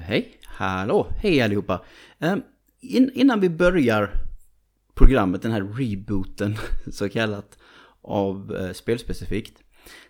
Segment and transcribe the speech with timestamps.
[0.00, 1.84] Eh, hej, hallå, hej allihopa.
[2.18, 2.42] Ehm,
[2.80, 4.10] in, innan vi börjar
[4.94, 6.56] programmet, den här rebooten
[6.92, 7.58] så kallat
[8.02, 9.62] av eh, spelspecifikt.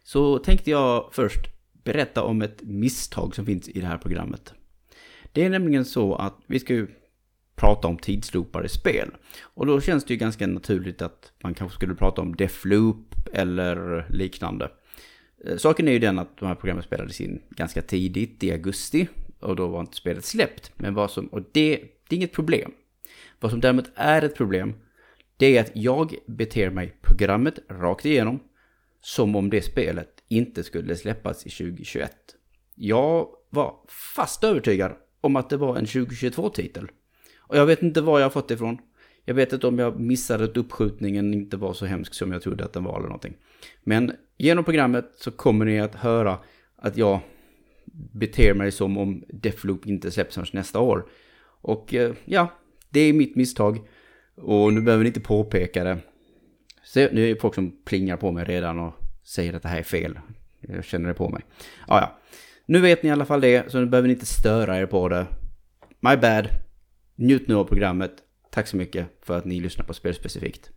[0.03, 1.40] Så tänkte jag först
[1.84, 4.54] berätta om ett misstag som finns i det här programmet.
[5.33, 6.87] Det är nämligen så att vi ska ju
[7.57, 9.11] prata om tidsloopar i spel.
[9.43, 14.07] Och då känns det ju ganska naturligt att man kanske skulle prata om Defloop eller
[14.11, 14.71] liknande.
[15.45, 19.09] Eh, saken är ju den att de här programmen spelades in ganska tidigt, i augusti.
[19.41, 20.73] Och då var inte spelet släppt.
[20.77, 21.77] Men vad som, och det,
[22.09, 22.73] det är inget problem.
[23.41, 24.75] Vad som däremot är ett problem,
[25.37, 28.41] det är att jag beter mig programmet rakt igenom
[29.01, 32.12] som om det spelet inte skulle släppas i 2021.
[32.75, 33.75] Jag var
[34.17, 36.89] fast övertygad om att det var en 2022-titel.
[37.39, 38.79] Och jag vet inte var jag har fått det ifrån.
[39.25, 42.65] Jag vet inte om jag missade att uppskjutningen inte var så hemsk som jag trodde
[42.65, 43.37] att den var eller någonting.
[43.83, 46.39] Men genom programmet så kommer ni att höra
[46.77, 47.20] att jag
[48.13, 51.09] beter mig som om Defloop inte släpps förrän nästa år.
[51.61, 52.49] Och eh, ja,
[52.91, 53.79] det är mitt misstag.
[54.37, 55.98] Och nu behöver ni inte påpeka det.
[56.84, 59.79] Så nu är det folk som plingar på mig redan och säger att det här
[59.79, 60.19] är fel.
[60.61, 61.42] Jag känner det på mig.
[61.89, 62.19] Ja, ja.
[62.67, 65.09] Nu vet ni i alla fall det, så nu behöver ni inte störa er på
[65.09, 65.27] det.
[66.01, 66.48] My bad.
[67.14, 68.12] Njut nu av programmet.
[68.51, 70.70] Tack så mycket för att ni lyssnar på Spelspecifikt.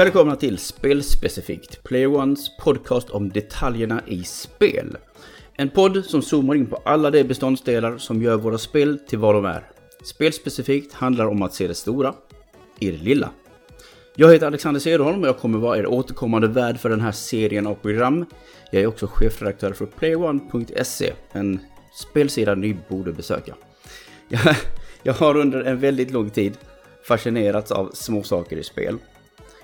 [0.00, 4.96] Välkomna till Spelspecifikt, Player Ones podcast om detaljerna i spel.
[5.56, 9.34] En podd som zoomar in på alla de beståndsdelar som gör våra spel till vad
[9.34, 9.70] de är.
[10.02, 12.14] Spelspecifikt handlar om att se det stora
[12.78, 13.30] i det lilla.
[14.16, 17.66] Jag heter Alexander Cederholm och jag kommer vara er återkommande värd för den här serien
[17.66, 18.26] av program.
[18.70, 21.60] Jag är också chefredaktör för PlayOne.se, en
[21.94, 23.54] spelsida ni borde besöka.
[24.28, 24.40] Jag,
[25.02, 26.58] jag har under en väldigt lång tid
[27.02, 28.98] fascinerats av småsaker i spel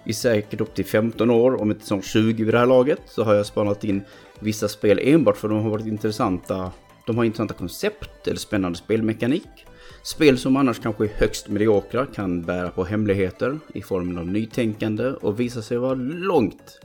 [0.07, 3.25] i säkert upp till 15 år, om inte snart 20 vid det här laget, så
[3.25, 4.03] har jag spanat in
[4.41, 6.73] vissa spel enbart för de har varit intressanta.
[7.07, 9.67] De har intressanta koncept eller spännande spelmekanik.
[10.03, 15.07] Spel som annars kanske är högst mediokra kan bära på hemligheter i formen av nytänkande
[15.09, 16.81] och visa sig vara långt,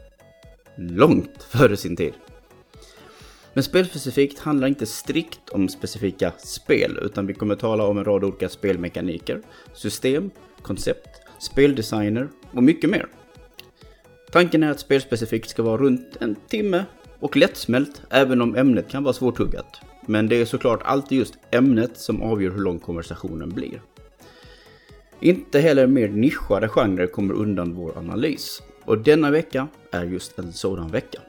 [0.77, 2.13] långt före sin tid.
[3.53, 8.23] Men spelspecifikt handlar inte strikt om specifika spel, utan vi kommer tala om en rad
[8.23, 9.41] olika spelmekaniker,
[9.73, 13.07] system, koncept, speldesigner och mycket mer.
[14.31, 16.85] Tanken är att spelspecifikt ska vara runt en timme
[17.19, 19.81] och lättsmält även om ämnet kan vara svårtuggat.
[20.05, 23.81] Men det är såklart alltid just ämnet som avgör hur lång konversationen blir.
[25.19, 28.61] Inte heller mer nischade genrer kommer undan vår analys.
[28.83, 31.19] Och denna vecka är just en sådan vecka.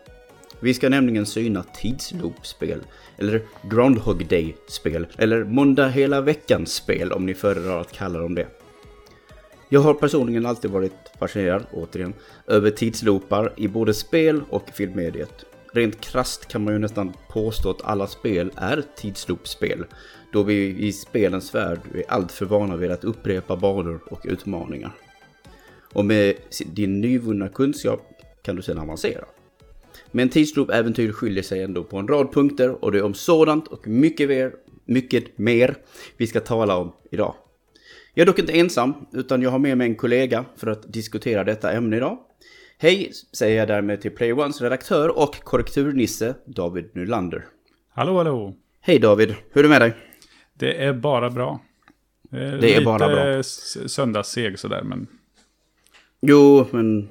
[0.61, 2.81] Vi ska nämligen syna tidsloopspel,
[3.19, 8.47] eller Groundhog Day-spel, eller måndag hela veckan-spel om ni föredrar att kalla dem det.
[9.73, 12.15] Jag har personligen alltid varit fascinerad, återigen,
[12.47, 15.45] över tidsloopar i både spel och filmmediet.
[15.73, 19.85] Rent krast kan man ju nästan påstå att alla spel är tidsloopspel,
[20.33, 24.93] då vi i spelens värld är alltför vana vid att upprepa banor och utmaningar.
[25.93, 26.35] Och med
[26.67, 28.01] din nyvunna kunskap
[28.43, 29.25] kan du sedan avancera.
[30.11, 33.89] Men tidsloop-äventyr skiljer sig ändå på en rad punkter och det är om sådant och
[33.89, 34.53] mycket mer,
[34.85, 35.77] mycket mer
[36.17, 37.35] vi ska tala om idag.
[38.15, 41.45] Jag är dock inte ensam, utan jag har med mig en kollega för att diskutera
[41.45, 42.19] detta ämne idag.
[42.79, 47.47] Hej, säger jag därmed till Play Ones redaktör och korrekturnisse David Nylander.
[47.93, 48.55] Hallå, hallå.
[48.81, 49.95] Hej David, hur är det med dig?
[50.55, 51.61] Det är bara bra.
[52.31, 53.43] Det är, det är bara bra.
[53.43, 55.07] söndagsseg sådär, men...
[56.21, 57.09] Jo, men...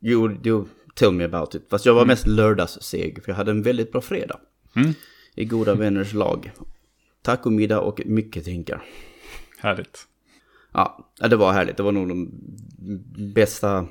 [0.00, 1.62] Jo, jo, tell me about it.
[1.70, 2.08] Fast jag var mm.
[2.08, 4.40] mest lördagsseg, för jag hade en väldigt bra fredag.
[4.76, 4.94] Mm.
[5.34, 6.52] I goda vänners lag.
[7.22, 8.82] Tacomiddag och mycket drinkar.
[9.58, 10.06] Härligt.
[10.72, 11.76] Ja, det var härligt.
[11.76, 12.30] Det var nog de
[13.34, 13.86] bästa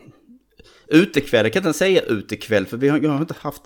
[0.88, 1.46] utekvällar.
[1.46, 3.62] Jag kan inte säga utekväll, för vi har, jag har inte haft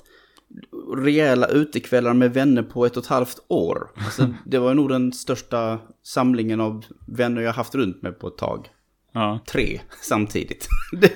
[0.98, 3.88] rejäla utekvällar med vänner på ett och ett halvt år.
[3.96, 8.38] Alltså, det var nog den största samlingen av vänner jag haft runt mig på ett
[8.38, 8.68] tag.
[9.12, 9.40] Ja.
[9.48, 10.68] Tre samtidigt.
[10.92, 11.12] det,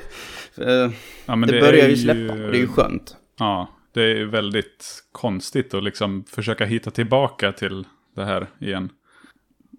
[0.56, 3.16] ja, det, det börjar ju släppa det är ju skönt.
[3.40, 7.86] Ja, det är väldigt konstigt att liksom försöka hitta tillbaka till
[8.16, 8.90] det här igen.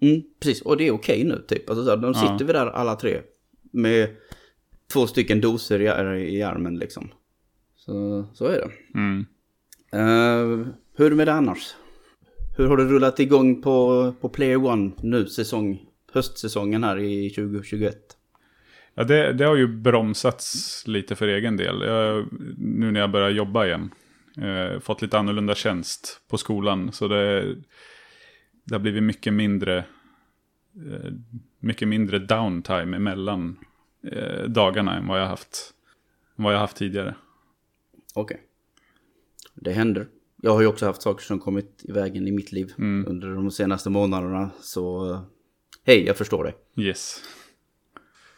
[0.01, 1.69] Mm, precis, och det är okej nu typ.
[1.69, 2.45] Alltså, så de sitter ja.
[2.45, 3.21] vi där alla tre
[3.71, 4.09] med
[4.93, 7.09] två stycken doser i, i armen liksom.
[7.75, 8.99] Så, så är det.
[8.99, 9.25] Mm.
[9.95, 11.75] Uh, hur är det annars?
[12.57, 15.81] Hur har det rullat igång på, på Player One nu, säsong,
[16.11, 17.95] höstsäsongen här i 2021?
[18.93, 21.81] Ja, det, det har ju bromsats lite för egen del.
[21.81, 23.89] Jag, nu när jag börjar jobba igen.
[24.41, 26.91] Eh, fått lite annorlunda tjänst på skolan.
[26.91, 27.55] Så det,
[28.69, 29.77] det har blivit mycket mindre,
[30.75, 31.11] eh,
[31.59, 33.59] mycket mindre downtime emellan
[34.03, 35.73] eh, dagarna än vad jag haft,
[36.35, 37.15] vad jag haft tidigare.
[38.13, 38.35] Okej.
[38.35, 38.45] Okay.
[39.53, 40.07] Det händer.
[40.41, 43.11] Jag har ju också haft saker som kommit i vägen i mitt liv mm.
[43.11, 44.51] under de senaste månaderna.
[44.61, 45.13] Så
[45.85, 46.81] hej, jag förstår det.
[46.81, 47.23] Yes.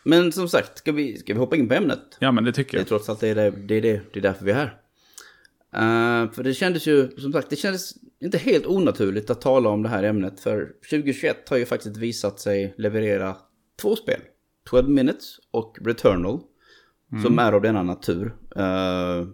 [0.03, 2.17] Men som sagt, ska vi, ska vi hoppa in på ämnet?
[2.19, 2.85] Ja, men det tycker jag.
[2.85, 4.55] Det är trots allt det är, det, det, är, det, det är därför vi är
[4.55, 4.80] här.
[5.75, 9.83] Uh, för det kändes ju, som sagt, det kändes inte helt onaturligt att tala om
[9.83, 10.39] det här ämnet.
[10.39, 13.35] För 2021 har ju faktiskt visat sig leverera
[13.81, 14.21] två spel.
[14.69, 16.39] 12 Minutes och Returnal.
[17.11, 17.23] Mm.
[17.23, 18.35] Som är av denna natur.
[18.57, 19.27] Uh,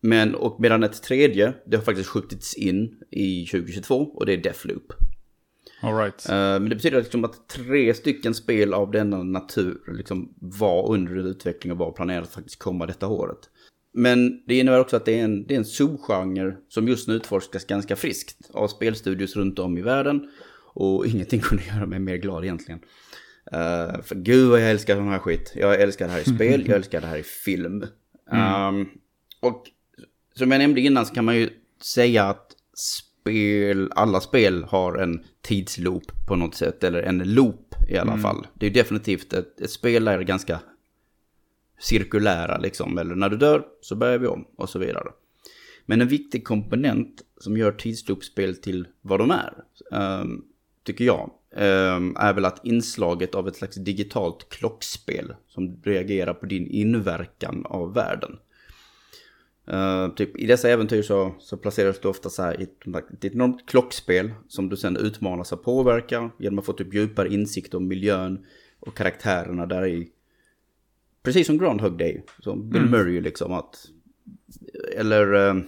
[0.00, 4.36] men, och medan ett tredje, det har faktiskt skjutits in i 2022 och det är
[4.36, 4.92] Deathloop.
[5.80, 6.26] All right.
[6.28, 11.16] Uh, men det betyder liksom att tre stycken spel av denna natur liksom var under
[11.16, 13.50] utveckling och var planerat att faktiskt komma detta året.
[13.96, 17.14] Men det innebär också att det är en, det är en subgenre som just nu
[17.14, 20.30] utforskas ganska friskt av spelstudios runt om i världen.
[20.74, 22.80] Och ingenting kunde göra mig mer glad egentligen.
[23.52, 25.52] Uh, för gud vad jag älskar sån här skit.
[25.56, 27.86] Jag älskar det här i spel, jag älskar det här i film.
[28.32, 28.74] Mm.
[28.74, 28.88] Um,
[29.40, 29.64] och
[30.34, 31.50] som jag nämnde innan så kan man ju
[31.82, 36.84] säga att spel, alla spel har en tidsloop på något sätt.
[36.84, 38.22] Eller en loop i alla mm.
[38.22, 38.46] fall.
[38.54, 40.60] Det är definitivt ett, ett spel är ganska
[41.78, 42.98] cirkulära liksom.
[42.98, 45.10] Eller när du dör så börjar vi om och så vidare.
[45.86, 49.54] Men en viktig komponent som gör tidsloopspel till vad de är,
[49.90, 50.44] um,
[50.84, 56.46] tycker jag, um, är väl att inslaget av ett slags digitalt klockspel som reagerar på
[56.46, 58.38] din inverkan av världen.
[59.72, 63.34] Uh, typ, I dessa äventyr så, så placeras du ofta så här i ett, ett
[63.34, 67.88] enormt klockspel som du sen utmanas att påverka genom att få typ djupare insikt om
[67.88, 68.46] miljön
[68.80, 70.10] och karaktärerna där i.
[71.24, 72.90] Precis som Groundhog Day, som Bill mm.
[72.90, 73.86] Murray liksom att...
[74.96, 75.34] Eller...
[75.34, 75.62] Uh,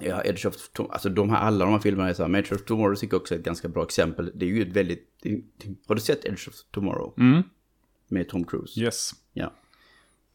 [0.00, 2.52] ja, Edge of Tomorrow, alltså de här, alla de här filmerna är så här, Edge
[2.52, 4.32] of Tomorrow tycker jag också är ett ganska bra exempel.
[4.34, 5.08] Det är ju ett väldigt...
[5.86, 7.14] Har du sett Edge of Tomorrow?
[7.18, 7.42] Mm.
[8.08, 8.80] Med Tom Cruise?
[8.80, 9.10] Yes.
[9.32, 9.52] Ja.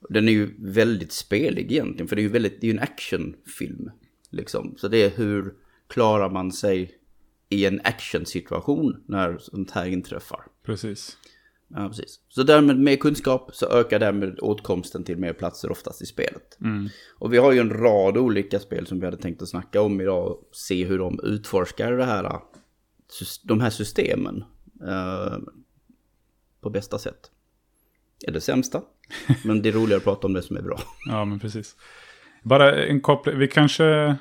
[0.09, 3.91] Den är ju väldigt spelig egentligen, för det är ju väldigt, det är en actionfilm.
[4.29, 4.75] Liksom.
[4.77, 5.53] Så det är hur
[5.87, 6.91] klarar man sig
[7.49, 10.45] i en actionsituation när sånt här inträffar.
[10.63, 11.17] Precis.
[11.75, 12.19] Ja, precis.
[12.29, 16.57] Så därmed med kunskap så ökar därmed åtkomsten till mer platser oftast i spelet.
[16.61, 16.89] Mm.
[17.19, 20.01] Och vi har ju en rad olika spel som vi hade tänkt att snacka om
[20.01, 22.39] idag och se hur de utforskar det här,
[23.43, 24.43] de här systemen
[24.83, 25.37] uh,
[26.61, 27.31] på bästa sätt.
[28.27, 28.81] Är det sämsta?
[29.43, 30.79] Men det är roligare att prata om det som är bra.
[31.05, 31.75] Ja, men precis.
[32.43, 34.15] Bara en koppling, vi kanske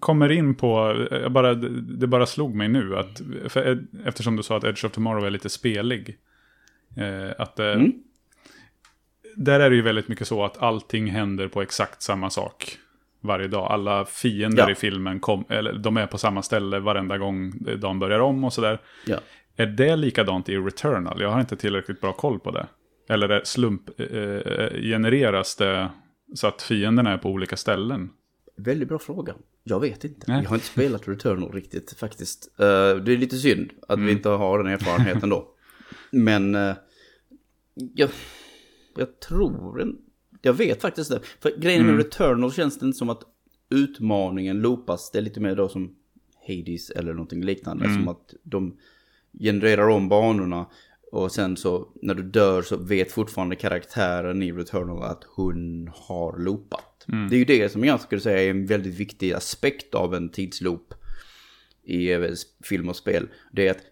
[0.00, 0.94] kommer in på,
[1.30, 5.26] bara, det bara slog mig nu, att, för, eftersom du sa att Edge of Tomorrow
[5.26, 6.18] är lite spelig.
[6.96, 7.92] Eh, att eh, mm.
[9.36, 12.78] Där är det ju väldigt mycket så att allting händer på exakt samma sak
[13.20, 13.72] varje dag.
[13.72, 14.70] Alla fiender ja.
[14.70, 18.52] i filmen kom, eller, de är på samma ställe varenda gång de börjar om och
[18.52, 18.80] sådär.
[19.06, 19.18] Ja.
[19.56, 21.20] Är det likadant i Returnal?
[21.20, 22.66] Jag har inte tillräckligt bra koll på det.
[23.08, 25.90] Eller slump eh, eh, genereras det
[26.34, 28.10] så att fienderna är på olika ställen?
[28.56, 29.34] Väldigt bra fråga.
[29.64, 30.24] Jag vet inte.
[30.28, 30.42] Nej.
[30.42, 32.48] Jag har inte spelat Returnal riktigt faktiskt.
[32.60, 32.66] Uh,
[33.04, 34.06] det är lite synd att mm.
[34.06, 35.53] vi inte har den erfarenheten då.
[36.14, 36.74] Men uh,
[37.74, 38.10] jag,
[38.96, 39.98] jag tror en,
[40.42, 41.20] Jag vet faktiskt det.
[41.40, 42.04] För grejen med mm.
[42.04, 43.22] Returnal känns det inte som att
[43.70, 45.10] utmaningen loopas.
[45.10, 45.96] Det är lite mer då som
[46.46, 47.84] Hades eller någonting liknande.
[47.84, 47.96] Mm.
[47.96, 48.76] Som att de
[49.40, 50.66] genererar om banorna
[51.12, 56.38] och sen så när du dör så vet fortfarande karaktären i Returnal att hon har
[56.38, 57.06] loopat.
[57.08, 57.28] Mm.
[57.28, 60.28] Det är ju det som jag skulle säga är en väldigt viktig aspekt av en
[60.28, 60.94] tidsloop
[61.84, 62.30] i eh,
[62.64, 63.28] film och spel.
[63.52, 63.82] Det är att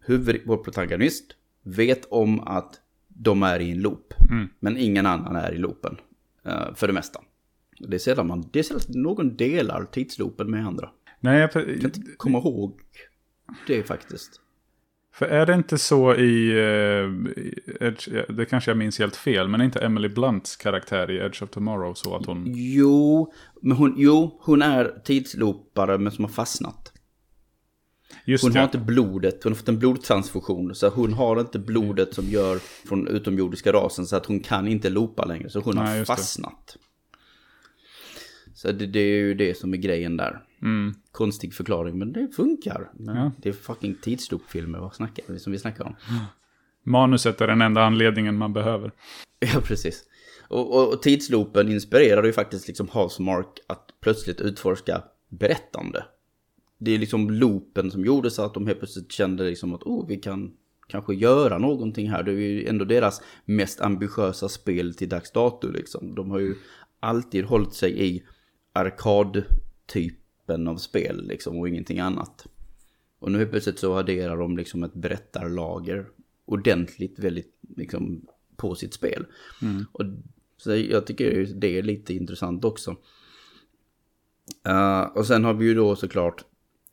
[0.00, 1.24] huvud, vår protagonist
[1.62, 4.14] vet om att de är i en loop.
[4.30, 4.48] Mm.
[4.60, 5.96] Men ingen annan är i loopen.
[6.46, 7.20] Uh, för det mesta.
[7.78, 10.90] Det är sällan, man, det är sällan någon delar tidsloopen med andra.
[11.20, 11.44] Nej, jag...
[11.44, 12.80] jag kan inte komma ihåg
[13.66, 14.40] det faktiskt.
[15.12, 17.28] För är det inte så i, uh,
[18.28, 21.50] det kanske jag minns helt fel, men är inte Emily Blunts karaktär i Edge of
[21.50, 22.44] Tomorrow så att hon...
[22.46, 26.89] Jo, men hon, jo, hon är tidsloopare men som har fastnat.
[28.30, 28.58] Just hon det.
[28.58, 30.74] har inte blodet, hon har fått en blodtransfusion.
[30.74, 34.90] Så hon har inte blodet som gör från utomjordiska rasen så att hon kan inte
[34.90, 35.50] loopa längre.
[35.50, 36.76] Så hon Nej, har fastnat.
[36.76, 36.80] Det.
[38.54, 40.42] Så det, det, är ju det som är grejen där.
[40.62, 40.94] Mm.
[41.12, 42.90] Konstig förklaring, men det funkar.
[42.94, 43.32] Men ja.
[43.38, 45.96] Det är fucking tidsloopfilmer, vad snackar vi som vi snackar om?
[46.84, 48.92] Manuset är den enda anledningen man behöver.
[49.54, 50.04] Ja, precis.
[50.48, 56.04] Och, och, och tidsloopen inspirerade ju faktiskt liksom Housemark att plötsligt utforska berättande.
[56.82, 60.06] Det är liksom loopen som gjorde så att de helt plötsligt kände liksom att oh,
[60.08, 60.52] vi kan
[60.88, 62.22] kanske göra någonting här.
[62.22, 66.14] Det är ju ändå deras mest ambitiösa spel till dags dato liksom.
[66.14, 66.54] De har ju
[67.00, 68.22] alltid hållit sig i
[68.72, 72.46] arkadtypen av spel liksom och ingenting annat.
[73.18, 76.06] Och nu helt plötsligt så adderar de liksom ett berättarlager
[76.44, 79.26] ordentligt väldigt liksom på sitt spel.
[79.62, 79.84] Mm.
[79.92, 80.04] Och
[80.56, 82.96] så jag tycker det är lite intressant också.
[84.68, 86.44] Uh, och sen har vi ju då såklart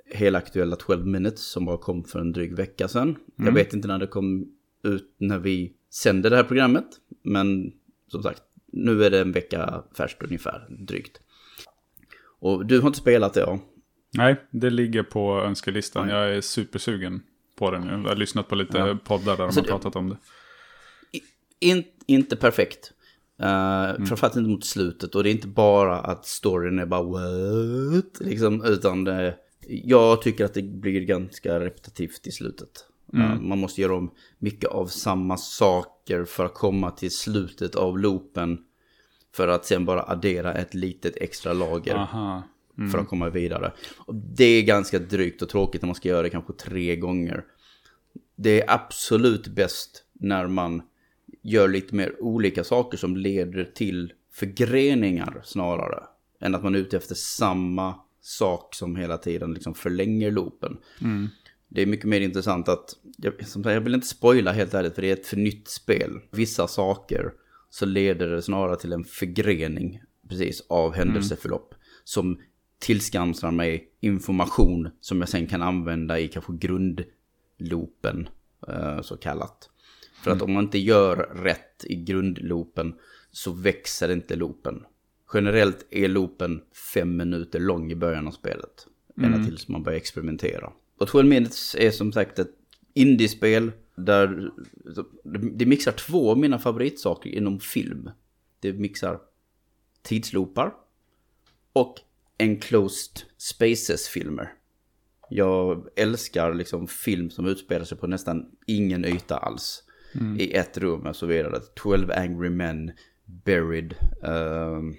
[0.10, 3.08] hela aktuella 12 minutes som bara kom för en dryg vecka sedan.
[3.10, 3.20] Mm.
[3.36, 4.48] Jag vet inte när det kom
[4.84, 6.86] ut när vi sände det här programmet.
[7.24, 7.72] Men
[8.08, 11.20] som sagt, nu är det en vecka färskt ungefär, drygt.
[12.40, 13.60] Och du har inte spelat det, ja?
[14.14, 16.10] Nej, det ligger på önskelistan.
[16.10, 17.22] Jag är supersugen
[17.56, 17.92] på det nu.
[17.92, 18.98] Jag har lyssnat på lite ja.
[19.04, 20.18] poddar där de har pratat om det.
[21.60, 22.92] In, inte perfekt.
[23.44, 24.06] Uh, mm.
[24.06, 25.16] Framförallt inte mot slutet.
[25.16, 28.20] Och det är inte bara att storyn är bara what?
[28.20, 29.36] Liksom, utan det,
[29.70, 32.86] jag tycker att det blir ganska repetitivt i slutet.
[33.14, 33.50] Mm.
[33.50, 38.58] Man måste göra om mycket av samma saker för att komma till slutet av loopen.
[39.36, 42.08] För att sen bara addera ett litet extra lager.
[42.78, 42.92] Mm.
[42.92, 43.74] För att komma vidare.
[43.98, 47.44] Och det är ganska drygt och tråkigt när man ska göra det kanske tre gånger.
[48.36, 50.82] Det är absolut bäst när man
[51.44, 56.04] gör lite mer olika saker som leder till förgreningar snarare.
[56.42, 57.96] Än att man är ute efter samma
[58.28, 60.78] sak som hela tiden liksom förlänger loopen.
[61.02, 61.28] Mm.
[61.68, 64.96] Det är mycket mer intressant att, jag, som sagt, jag vill inte spoila helt ärligt
[64.96, 66.20] för det är ett för nytt spel.
[66.32, 67.34] Vissa saker
[67.70, 71.74] så leder det snarare till en förgrening precis av händelseförlopp.
[71.74, 71.82] Mm.
[72.04, 72.42] Som
[72.80, 78.30] tillskansar mig information som jag sen kan använda i kanske grundloopen
[78.68, 79.70] eh, så kallat.
[80.24, 80.46] För att mm.
[80.46, 82.96] om man inte gör rätt i grundloopen
[83.32, 84.84] så växer inte loopen.
[85.34, 86.62] Generellt är loopen
[86.94, 88.88] fem minuter lång i början av spelet.
[89.18, 89.34] Mm.
[89.34, 90.74] Ända tills man börjar experimentera.
[91.00, 92.52] Och 12 minutes är som sagt ett
[92.94, 94.52] indiespel där
[95.54, 98.10] det mixar två av mina favoritsaker inom film.
[98.60, 99.20] Det mixar
[100.02, 100.74] tidsloopar
[101.74, 101.96] och
[102.38, 104.54] enclosed spaces-filmer.
[105.30, 109.84] Jag älskar liksom film som utspelar sig på nästan ingen yta alls.
[110.14, 110.40] Mm.
[110.40, 111.60] I ett rum och så vidare.
[111.76, 112.92] 12 Angry Men,
[113.26, 114.96] Buried, um,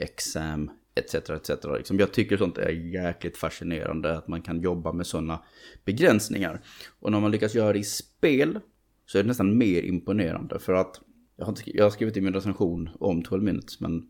[0.00, 1.14] Exam, etc.
[1.14, 1.50] etc.
[1.76, 5.42] Liksom jag tycker sånt är jäkligt fascinerande att man kan jobba med sådana
[5.84, 6.60] begränsningar.
[7.00, 8.58] Och när man lyckas göra det i spel
[9.06, 10.58] så är det nästan mer imponerande.
[10.58, 11.00] För att
[11.36, 14.08] jag har, jag har skrivit i min recension om 12 minutes men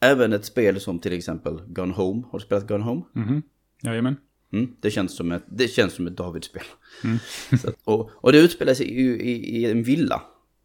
[0.00, 2.22] även ett spel som till exempel Gone Home.
[2.30, 3.02] Har du spelat Gone Home?
[3.12, 3.42] Mhm,
[3.82, 4.16] jajamän.
[4.52, 6.62] Mm, det, känns som ett, det känns som ett David-spel.
[7.04, 7.18] Mm.
[7.84, 10.22] och, och det utspelar sig i, i, i, en villa.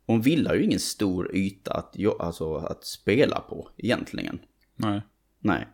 [0.08, 4.40] Och en villa är ju ingen stor yta att, alltså, att spela på egentligen.
[4.76, 5.02] Nej.
[5.40, 5.68] Nej.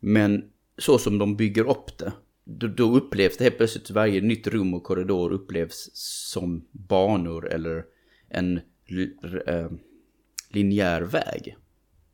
[0.00, 2.12] Men så som de bygger upp det,
[2.44, 5.90] då, då upplevs det helt plötsligt varje nytt rum och korridor upplevs
[6.32, 7.84] som banor eller
[8.28, 8.60] en
[9.46, 9.70] äh,
[10.48, 11.56] linjär väg.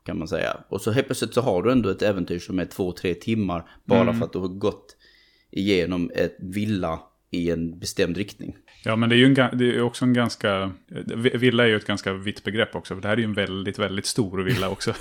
[0.04, 0.64] Kan man säga.
[0.68, 3.70] Och så helt plötsligt så har du ändå ett äventyr som är två, tre timmar.
[3.84, 4.18] Bara mm.
[4.18, 4.96] för att du har gått
[5.50, 8.56] igenom ett villa i en bestämd riktning.
[8.84, 10.72] Ja, men det är ju en, det är också en ganska...
[11.16, 12.94] Villa är ju ett ganska vitt begrepp också.
[12.94, 14.94] För det här är ju en väldigt, väldigt stor villa också.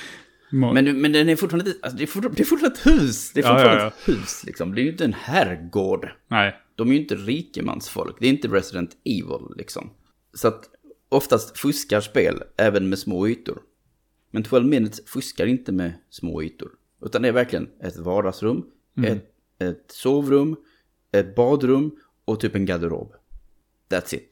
[0.50, 3.32] men, men den är fortfarande, alltså, det, är fortfarande, det är fortfarande ett hus.
[3.32, 3.86] Det är fortfarande ja, ja, ja.
[3.86, 4.74] ett hus liksom.
[4.74, 6.08] Det är ju inte en herrgård.
[6.28, 6.56] Nej.
[6.74, 8.16] De är ju inte rikemansfolk.
[8.20, 9.90] Det är inte Resident Evil liksom.
[10.34, 10.64] Så att
[11.08, 13.58] oftast fuskar spel även med små ytor.
[14.30, 16.70] Men 12 minutes fuskar inte med små ytor.
[17.02, 18.64] Utan det är verkligen ett vardagsrum,
[18.96, 19.12] mm.
[19.12, 20.56] ett ett sovrum,
[21.20, 21.90] ett badrum
[22.24, 23.12] och typ en garderob.
[23.90, 24.28] That's it.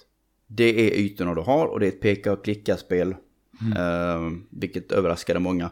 [0.47, 3.15] Det är ytorna du har och det är ett peka och klicka-spel.
[3.61, 3.79] Mm.
[3.79, 5.71] Uh, vilket överraskade många.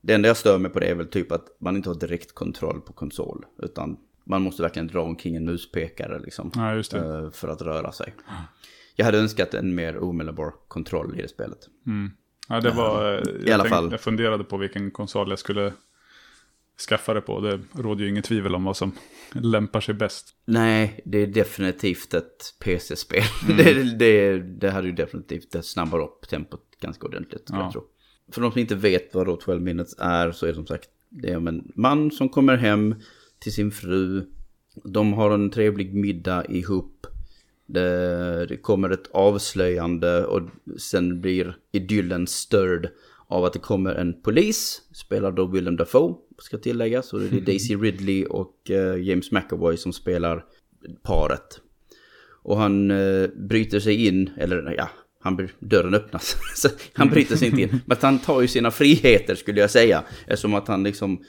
[0.00, 2.80] Det enda jag stör mig på det är väl typ att man inte har direktkontroll
[2.80, 3.44] på konsol.
[3.62, 6.50] Utan man måste verkligen dra omkring en muspekare liksom.
[6.54, 6.74] Ja.
[6.74, 8.14] Uh, för att röra sig.
[8.96, 11.58] Jag hade önskat en mer omedelbar kontroll i det spelet.
[11.86, 12.10] Mm.
[12.48, 13.12] Ja, det var...
[13.12, 13.90] Uh, I alla tänkte, fall.
[13.90, 15.72] Jag funderade på vilken konsol jag skulle
[16.88, 17.40] skaffa det på.
[17.40, 18.92] Det råder ju inget tvivel om vad som
[19.32, 20.34] lämpar sig bäst.
[20.44, 23.22] Nej, det är definitivt ett PC-spel.
[23.44, 23.56] Mm.
[23.64, 27.46] det, det, det hade ju definitivt, det snabbar upp tempot ganska ordentligt.
[27.48, 27.62] Ja.
[27.62, 27.84] Jag tror.
[28.32, 30.88] För de som inte vet vad då 12 minutes är så är det som sagt,
[31.08, 32.94] det är en man som kommer hem
[33.38, 34.26] till sin fru.
[34.84, 37.06] De har en trevlig middag ihop.
[37.66, 40.42] Det, det kommer ett avslöjande och
[40.78, 42.88] sen blir idyllen störd
[43.30, 47.12] av att det kommer en polis, spelad av Willem Dafoe, ska tilläggas.
[47.12, 50.44] Och det är Daisy Ridley och uh, James McAvoy som spelar
[51.02, 51.60] paret.
[52.42, 54.88] Och han uh, bryter sig in, eller ja,
[55.20, 56.36] han, dörren öppnas.
[56.92, 57.80] han bryter sig inte in.
[57.86, 60.04] Men han tar ju sina friheter skulle jag säga.
[60.26, 61.24] Eftersom att han liksom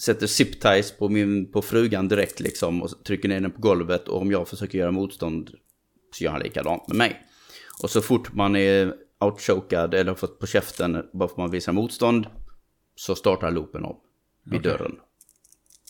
[0.00, 2.82] sätter zip ties på, min, på frugan direkt liksom.
[2.82, 4.08] Och trycker ner den på golvet.
[4.08, 5.50] Och om jag försöker göra motstånd
[6.14, 7.20] så gör han likadant med mig.
[7.82, 11.50] Och så fort man är outchokad eller har fått på käften bara för att man
[11.50, 12.26] visar motstånd
[12.96, 13.96] så startar loopen om
[14.44, 14.72] vid Okej.
[14.72, 14.96] dörren.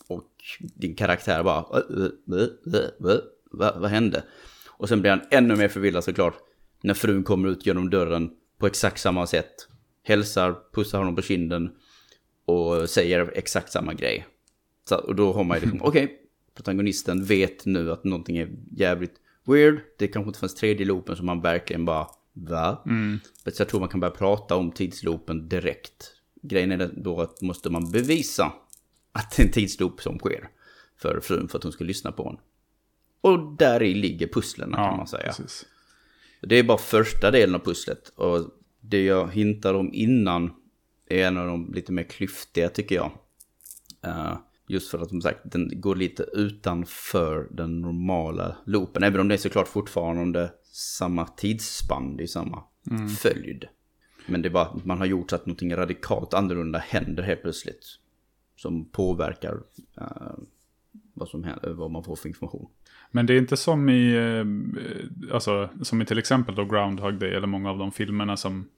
[0.08, 3.20] Och din karaktär bara, "Äh, äh, äh, äh, äh,
[3.50, 4.24] vad, hände?
[4.66, 6.34] Och sen blir han ännu mer förvillad såklart
[6.82, 9.68] när frun kommer ut genom dörren på exakt samma sätt.
[10.02, 11.70] Hälsar, pussar honom på kinden
[12.44, 14.26] och säger exakt samma grej.
[14.88, 16.20] Så, och då har man ju liksom, okej,
[16.54, 19.80] protagonisten vet nu att någonting är jävligt weird.
[19.98, 22.82] Det kanske inte fanns tredje loopen som man verkligen bara, va?
[22.86, 23.20] Mm.
[23.44, 26.13] Så jag tror man kan börja prata om tidsloopen direkt.
[26.48, 28.52] Grejen är då att måste man bevisa
[29.12, 30.48] att det är en tidsloop som sker
[30.96, 32.40] för frun för att hon ska lyssna på honom.
[33.20, 35.26] Och där i ligger pusslen kan Ja, man säga.
[35.26, 35.66] precis.
[36.42, 38.08] Det är bara första delen av pusslet.
[38.08, 40.50] Och det jag hintar om innan
[41.08, 43.12] är en av de lite mer klyftiga tycker jag.
[44.04, 44.36] Eh,
[44.68, 49.02] just för att som sagt den går lite utanför den normala loopen.
[49.02, 52.62] Även om det är såklart fortfarande samma tidsspann, det är samma
[53.18, 53.64] följd.
[54.26, 57.42] Men det är bara att man har gjort så att någonting radikalt annorlunda händer helt
[57.42, 57.86] plötsligt.
[58.56, 59.60] Som påverkar
[60.00, 60.06] eh,
[61.14, 62.68] vad, som händer, vad man får för information.
[63.10, 67.34] Men det är inte som i, eh, alltså, som i till exempel då Groundhog Day
[67.34, 68.68] eller många av de filmerna som,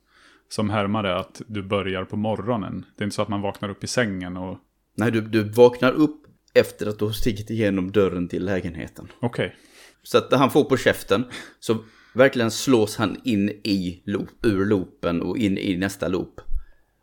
[0.48, 2.84] som härmar det att du börjar på morgonen.
[2.96, 4.58] Det är inte så att man vaknar upp i sängen och
[4.96, 9.08] Nej, du, du vaknar upp efter att du har stigit igenom dörren till lägenheten.
[9.20, 9.56] okej.
[10.02, 11.24] Så att han får på käften
[11.60, 11.78] så
[12.16, 16.40] verkligen slås han in i loop, ur loopen och in i nästa loop.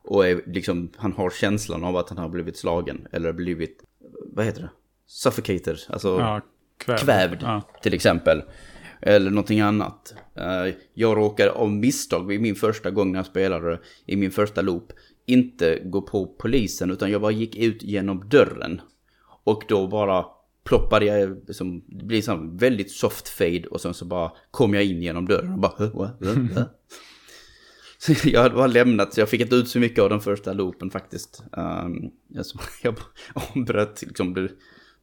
[0.03, 3.83] Och är liksom, han har känslan av att han har blivit slagen eller blivit,
[4.33, 4.69] vad heter det?
[5.07, 6.41] Suffocated, alltså Ja,
[6.77, 6.99] kvävd.
[6.99, 7.61] kvävd Ja.
[7.83, 8.41] till exempel.
[9.01, 10.13] Eller någonting annat.
[10.35, 14.61] Eh, Jag råkade av misstag vid min första gång när jag spelade i min första
[14.61, 14.91] loop
[15.25, 18.81] inte gå på polisen utan jag bara gick ut genom dörren.
[19.43, 20.25] Och då bara
[20.63, 24.83] ploppade jag, liksom, det blir så väldigt soft fade och sen så bara kom jag
[24.83, 26.79] in genom dörren och bara "Huh, what, what, what?"
[27.97, 30.53] Så jag hade bara lämnat, så jag fick inte ut så mycket av den första
[30.53, 31.43] loopen faktiskt.
[31.51, 32.95] Um, jag, så- jag
[33.55, 34.49] ombröt liksom det,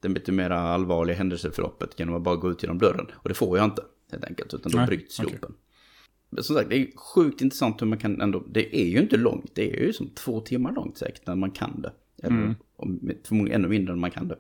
[0.01, 3.07] det lite mer allvarliga händelseförloppet genom att bara gå ut genom dörren.
[3.15, 5.33] Och det får jag inte helt enkelt, utan då Nej, bryts okej.
[5.33, 5.55] loopen.
[6.31, 9.17] Men som sagt, det är sjukt intressant hur man kan ändå, det är ju inte
[9.17, 11.93] långt, det är ju som två timmar långt säkert när man kan det.
[12.23, 12.55] Eller Mm.
[12.77, 14.37] om- förmodligen ännu mindre än man kan det.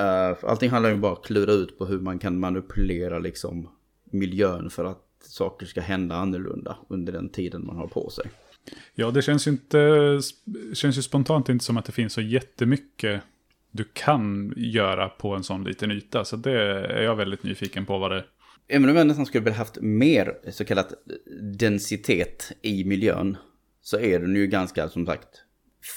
[0.00, 3.68] Uh, allting handlar ju bara om att klura ut på hur man kan manipulera liksom
[4.04, 8.30] miljön för att saker ska hända annorlunda under den tiden man har på sig.
[8.94, 10.20] Ja, det känns ju inte,
[10.74, 13.22] känns ju spontant inte som att det finns så jättemycket
[13.70, 16.24] du kan göra på en sån liten yta.
[16.24, 16.60] Så det
[16.92, 18.24] är jag väldigt nyfiken på vad det
[18.72, 20.92] Även om jag nästan skulle vilja haft mer så kallat
[21.58, 23.36] densitet i miljön
[23.82, 25.42] så är den ju ganska som sagt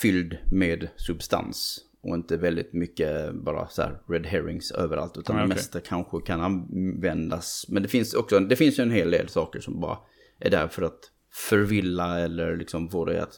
[0.02, 5.42] fylld med substans och inte väldigt mycket bara så här red herrings överallt utan Ja,
[5.42, 5.56] det okej.
[5.56, 7.66] mesta kanske kan användas.
[7.70, 9.98] Men det finns också, det finns ju en hel del saker som bara
[10.40, 11.00] är där för att
[11.32, 13.34] förvilla eller liksom få dig att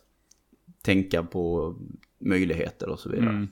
[0.81, 1.75] tänka på
[2.19, 3.29] möjligheter och så vidare.
[3.29, 3.47] Mm.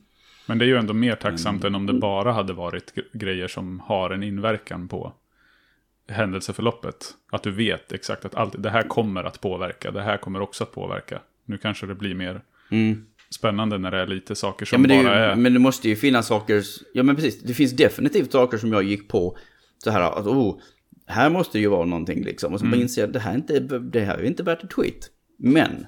[0.48, 3.48] Men det är ju ändå mer tacksamt än om det bara hade varit gre- grejer
[3.48, 5.14] som har en inverkan på
[6.08, 7.06] händelseförloppet.
[7.32, 10.64] Att du vet exakt att allt, det här kommer att påverka, det här kommer också
[10.64, 11.22] att påverka.
[11.46, 13.06] Nu kanske det blir mer Mm.
[13.34, 15.36] Spännande när det är lite saker Ja, som är bara ju, är...
[15.36, 18.84] men det måste ju finnas saker, ja men precis, det finns definitivt saker som jag
[18.84, 19.38] gick på
[19.84, 20.60] så här att oh,
[21.06, 22.54] här måste det ju vara någonting liksom.
[22.54, 24.64] Och så bara inser jag att det här, är inte, det här är inte värt
[24.64, 25.10] ett tweet.
[25.38, 25.86] Men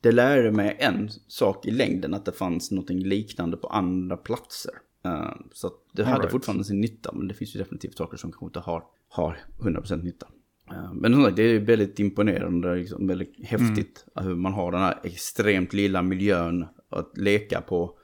[0.00, 4.72] det lärde mig en sak i längden, att det fanns någonting liknande på andra platser.
[5.04, 6.32] Eh, så det hade Alright.
[6.32, 10.02] fortfarande sin nytta, men det finns ju definitivt saker som kanske inte har, har 100%
[10.02, 10.26] nytta.
[10.70, 14.80] Eh, Men som sagt, det är väldigt imponerande, liksom, väldigt häftigt hur man har den
[14.80, 17.98] här extremt lilla miljön att leka på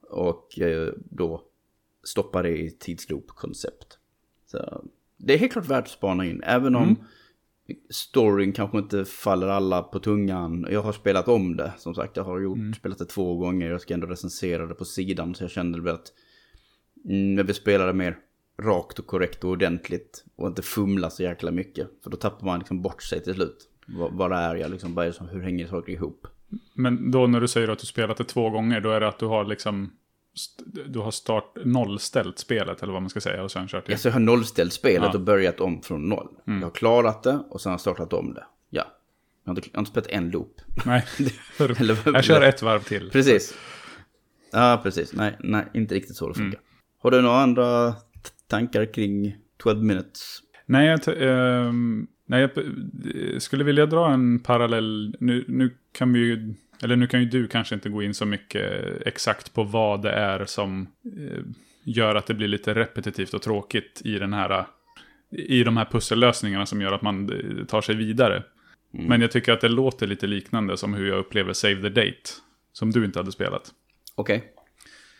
[0.00, 1.42] och eh, då
[2.04, 3.98] stoppa det i tidsloop-koncept.
[4.46, 4.84] Så
[5.16, 6.96] det är helt klart värt att spana in, även om
[7.90, 10.66] storyn kanske inte faller alla på tungan.
[10.70, 13.80] Jag har spelat om det, som sagt, jag har gjort, spelat det två gånger, jag
[13.80, 16.12] ska ändå recensera det på sidan, så jag kände väl att
[17.04, 18.18] mm, jag vill spela det mer
[18.62, 21.88] rakt och korrekt och ordentligt och inte fumla så jäkla mycket.
[22.02, 23.68] För då tappar man liksom bort sig till slut.
[24.10, 26.26] Vad, är jag liksom, som, hur hänger saker ihop?
[26.74, 29.18] Men då när du säger att du spelat det två gånger, då är det att
[29.18, 29.92] du har liksom...
[30.86, 33.92] Du har start nollställt spelet, eller vad man ska säga, och sen kört det.
[33.92, 35.08] Alltså jag har nollställt spelet Ja.
[35.08, 35.20] Mm.
[35.20, 36.28] och börjat om från noll.
[36.44, 38.44] Jag har klarat det och sen har jag startat om det.
[38.70, 38.84] Ja.
[39.44, 40.54] Jag har inte, jag har inte spelat en loop.
[40.86, 41.04] Nej,
[41.58, 43.10] Eller- jag kör ett varv till.
[43.10, 43.54] Precis.
[44.52, 45.12] Ja, precis.
[45.12, 46.58] Nej, nej, inte riktigt så det funkar.
[46.58, 46.68] Mm.
[47.02, 47.94] Har du några andra
[48.46, 50.38] tankar kring 12 minutes?
[50.66, 55.16] Nej, jag, ehm, nej, jag p- skulle vilja dra en parallell.
[55.20, 58.26] Nu, nu kan vi ju, eller nu kan ju du kanske inte gå in så
[58.26, 61.42] mycket exakt på vad det är som eh,
[61.84, 64.66] gör att det blir lite repetitivt och tråkigt i den här
[65.30, 68.42] i de här pussellösningarna som gör att man eh, tar sig vidare.
[68.94, 69.06] Mm.
[69.06, 72.30] Men jag tycker att det låter lite liknande som hur jag upplever Save the Date.
[72.72, 73.70] Som du inte hade spelat.
[74.14, 74.52] Okej.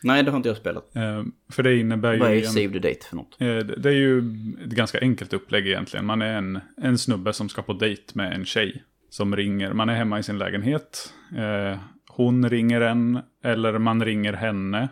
[0.02, 0.96] Nej, det har inte jag spelat.
[0.96, 2.18] Eh, för det innebär ju...
[2.18, 3.36] Vad är en- Save the Date för något?
[3.40, 4.18] Eh, Det är ju
[4.64, 6.06] ett ganska enkelt upplägg egentligen.
[6.06, 8.84] Man är en, en snubbe som ska på dejt med en tjej.
[9.10, 11.12] Som ringer, man är hemma i sin lägenhet.
[11.36, 14.88] Eh, hon ringer en, eller man ringer henne.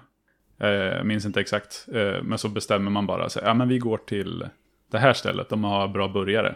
[0.60, 1.84] Eh, minns inte exakt.
[2.22, 4.44] Men så bestämmer man bara, så, ja men vi går till
[4.90, 6.54] det här stället, de har bra burgare.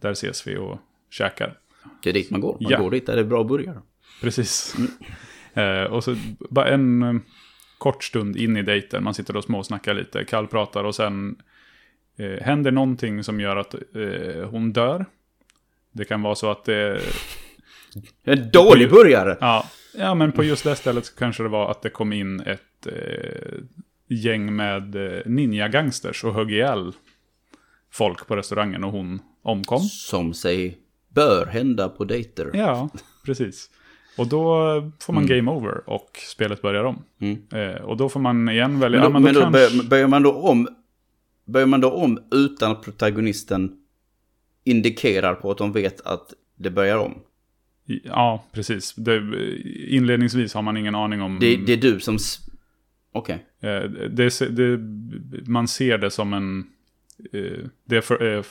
[0.00, 0.78] Där ses vi och
[1.10, 1.58] käkar.
[2.02, 2.56] Det är dit man går.
[2.60, 2.78] Man Ja.
[2.80, 3.78] går dit där det är bra burgare.
[4.20, 4.74] Precis.
[5.54, 6.16] Eh, och så
[6.50, 7.20] bara en
[7.82, 11.36] kort stund in i dejten, man sitter och småsnackar lite, kallpratar och sen
[12.16, 15.06] eh, händer någonting som gör att eh, hon dör.
[15.92, 17.00] Det kan vara så att det...
[18.24, 19.36] En dålig burgare!
[19.40, 22.40] Ja, ja, men på just det stället så kanske det var att det kom in
[22.40, 23.58] ett eh,
[24.08, 26.92] gäng med eh, ninja-gangsters och högg ihjäl
[27.90, 29.80] folk på restaurangen och hon omkom.
[29.80, 32.50] Som sig bör hända på dejter.
[32.54, 32.90] Ja,
[33.24, 33.70] precis.
[34.16, 34.44] Och då
[35.00, 37.04] får man game over och spelet börjar om.
[37.20, 37.42] Mm.
[37.52, 39.00] Eh, och då får man igen välja...
[39.00, 40.68] Men då, ja, men men då då kanske, börjar, man då om...
[41.44, 43.76] Börjar man då om utan att protagonisten
[44.64, 47.18] indikerar på att de vet att det börjar om?
[48.04, 48.94] Ja, precis.
[48.94, 49.16] Det,
[49.88, 51.38] inledningsvis har man ingen aning om...
[51.40, 52.18] Det, det är du som...
[53.12, 53.46] Okej.
[53.60, 54.78] Eh, det, det,
[55.46, 56.66] man ser det som en...
[57.32, 58.42] eh, Det är för, eh,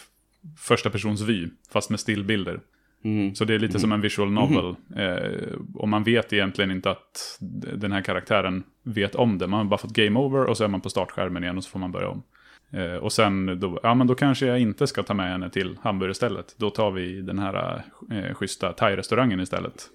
[0.58, 2.60] första persons vy, fast med stillbilder.
[3.04, 3.36] Mm.
[3.36, 4.76] Så det är lite som en visual novel.
[4.96, 7.40] Eh, och man vet egentligen inte att
[7.74, 9.48] den här karaktären vet om det.
[9.48, 11.70] Man har bara fått game over och så är man på startskärmen igen och så
[11.70, 12.24] får man börja om.
[12.72, 15.78] Eh, och sen då, ja men då kanske jag inte ska ta med henne till
[15.82, 16.56] hamburgerstället.
[16.58, 19.90] Då tar vi den här eh, schyssta thai-restaurangen istället.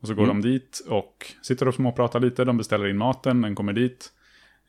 [0.00, 0.42] Och så går Mm.
[0.42, 2.44] de dit och sitter och småpratar lite.
[2.44, 4.12] De beställer in maten, den kommer dit.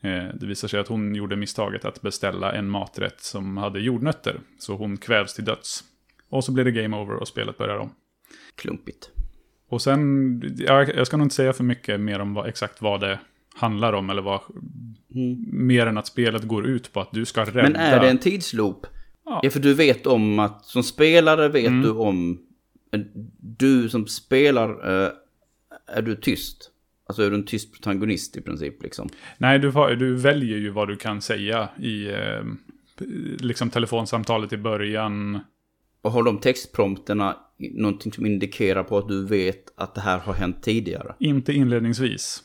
[0.00, 4.40] Eh, det visar sig att hon gjorde misstaget att beställa en maträtt som hade jordnötter.
[4.58, 5.84] Så hon kvävs till döds.
[6.30, 7.90] Och så blir det game over och spelet börjar om.
[8.54, 9.10] Klumpigt.
[9.68, 13.00] Och sen, ja, jag ska nog inte säga för mycket mer om vad, exakt vad
[13.00, 13.18] det
[13.54, 14.10] handlar om.
[14.10, 14.40] Eller vad,
[15.52, 17.62] mer än att spelet går ut på att du ska rädda.
[17.62, 18.86] Men är det en tidsloop?
[19.24, 19.40] Ja.
[19.42, 21.82] Ja, för du vet om att som spelare vet Mm.
[21.82, 22.38] du om...
[23.40, 24.68] Du som spelar,
[25.04, 25.10] eh,
[25.86, 26.70] är du tyst?
[27.06, 29.08] Alltså är du en tyst protagonist i princip liksom?
[29.38, 32.42] Nej, du, du väljer ju vad du kan säga i eh,
[33.38, 35.40] liksom telefonsamtalet i början.
[36.02, 40.32] Och har de textprompterna någonting som indikerar på att du vet att det här har
[40.34, 41.14] hänt tidigare?
[41.18, 42.42] Inte inledningsvis.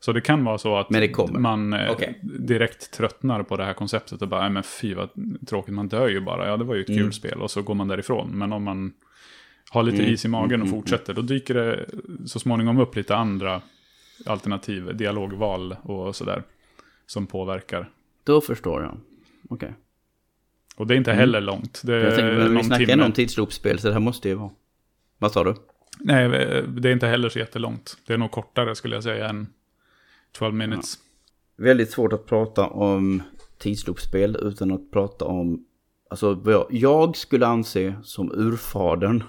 [0.00, 0.90] Så det kan vara så att
[1.30, 2.20] man eh, Okej.
[2.22, 5.08] direkt tröttnar på det här konceptet och bara, nej men fy vad
[5.46, 6.48] tråkigt, man dör ju bara.
[6.48, 7.02] Ja, det var ju ett Mm.
[7.02, 8.30] kul spel och så går man därifrån.
[8.38, 8.92] Men om man
[9.70, 10.14] har lite Mm.
[10.14, 11.86] is i magen och Mm, fortsätter, då dyker det
[12.26, 13.62] så småningom upp lite andra
[14.26, 16.42] alternativ, dialogval och sådär,
[17.06, 17.90] som påverkar.
[18.24, 18.96] Då förstår jag.
[19.48, 19.72] Okej.
[20.76, 21.82] Och det är inte heller långt.
[21.84, 22.04] Det Mm.
[22.04, 22.92] Jag är tänker, vi snackar timme.
[22.92, 24.50] ändå om tidsloopspel så det här måste ju vara...
[25.18, 25.54] Vad sa du?
[25.98, 26.28] Nej,
[26.68, 27.96] det är inte heller så jättelångt.
[28.06, 29.46] Det är nog kortare skulle jag säga än
[30.32, 30.94] 12 minutes.
[31.56, 33.22] Väldigt svårt att prata om
[33.58, 35.64] tidsloopspel utan att prata om...
[36.10, 39.24] Alltså vad jag, jag skulle anse som urfadern.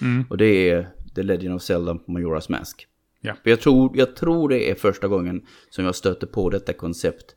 [0.00, 0.24] Mm.
[0.30, 2.86] Och det är The Legend of Zelda Majora's Mask.
[3.20, 3.34] Ja.
[3.42, 7.36] För Jag, tror, jag tror det är första gången som jag stöter på detta koncept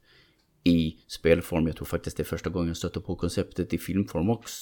[0.64, 1.68] i spelform.
[1.68, 4.54] Jag tror faktiskt det är första gången jag stöter på konceptet i filmform också.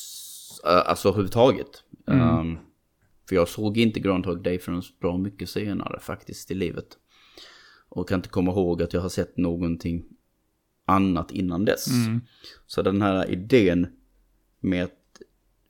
[0.67, 1.83] Uh, alltså överhuvudtaget.
[2.05, 2.57] Um,
[3.29, 6.97] för jag såg inte Groundhog Day förrän bra mycket senare faktiskt i livet.
[7.89, 10.05] Och kan inte komma ihåg att jag har sett någonting
[10.85, 11.85] annat innan dess.
[12.67, 13.87] Så den här idén
[14.59, 15.21] med att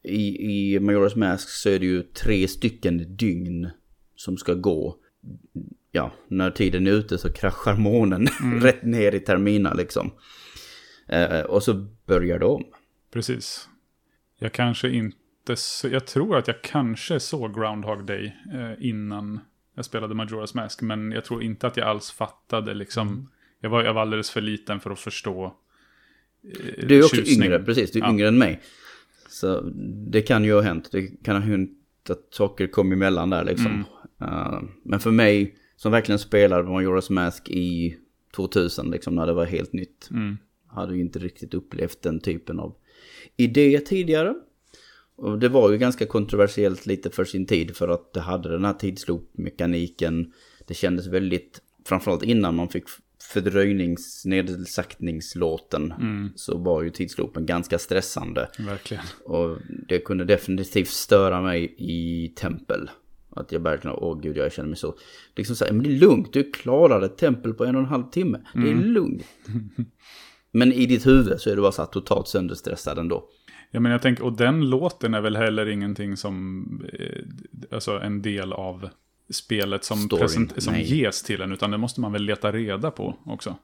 [0.03, 3.69] i, i Majora's Mask så är det ju tre stycken dygn
[4.15, 4.97] som ska gå.
[5.95, 8.27] Ja, när tiden är ute så kraschar månen
[8.61, 10.11] rätt ner i termina liksom.
[11.07, 11.73] Eh, och så
[12.05, 12.63] börjar det om.
[13.13, 13.69] Precis.
[14.39, 15.55] Jag kanske inte...
[15.55, 19.39] Så, jag tror att jag kanske såg Groundhog Day eh, innan
[19.75, 20.81] jag spelade Majora's Mask.
[20.81, 23.29] Men jag tror inte att jag alls fattade liksom...
[23.59, 25.45] Jag, var, jag var alldeles för liten för att förstå
[26.43, 27.45] eh, Du är också tjusning.
[27.45, 27.91] yngre, precis.
[27.91, 28.09] Du är Ja.
[28.09, 28.61] yngre än mig.
[29.29, 29.61] Så
[30.11, 30.89] det kan ju ha hänt.
[30.91, 31.71] Det kan ha hänt
[32.09, 33.85] att saker kom emellan där liksom.
[34.21, 34.33] Mm.
[34.33, 37.97] Eh, men för mig som verkligen spelade Majora's Mask i
[38.35, 40.09] 2000, liksom när det var helt nytt.
[40.11, 40.37] Mm.
[40.67, 42.75] Hade ju inte riktigt upplevt den typen av
[43.37, 44.35] idé tidigare.
[45.17, 48.65] Och det var ju ganska kontroversiellt lite för sin tid för att det hade den
[48.65, 50.33] här tidsloop-mekaniken.
[50.67, 52.83] Det kändes väldigt, framförallt innan man fick
[53.33, 55.93] fördröjnings, nedsaktningslåten
[56.35, 58.49] så var ju tidsloopen ganska stressande.
[58.59, 59.03] Verkligen.
[59.25, 59.57] Och
[59.87, 62.89] det kunde definitivt störa mig i tempel.
[63.35, 64.95] Att jag verkligen, åh gud jag känner mig så.
[65.35, 67.87] Liksom så här, men det är lugnt, du klarar ett tempel på en och en
[67.87, 68.41] halv timme.
[68.53, 69.23] Det är lugnt.
[70.51, 73.29] Men i ditt huvud så är du bara så här totalt sönderstressad ändå.
[73.71, 77.23] Ja, men jag tänker, och den låten är väl heller ingenting som, eh,
[77.71, 78.89] alltså en del av
[79.29, 80.83] spelet som, Storyn, present, som nej.
[80.83, 83.55] ges till en, utan det måste man väl leta reda på också.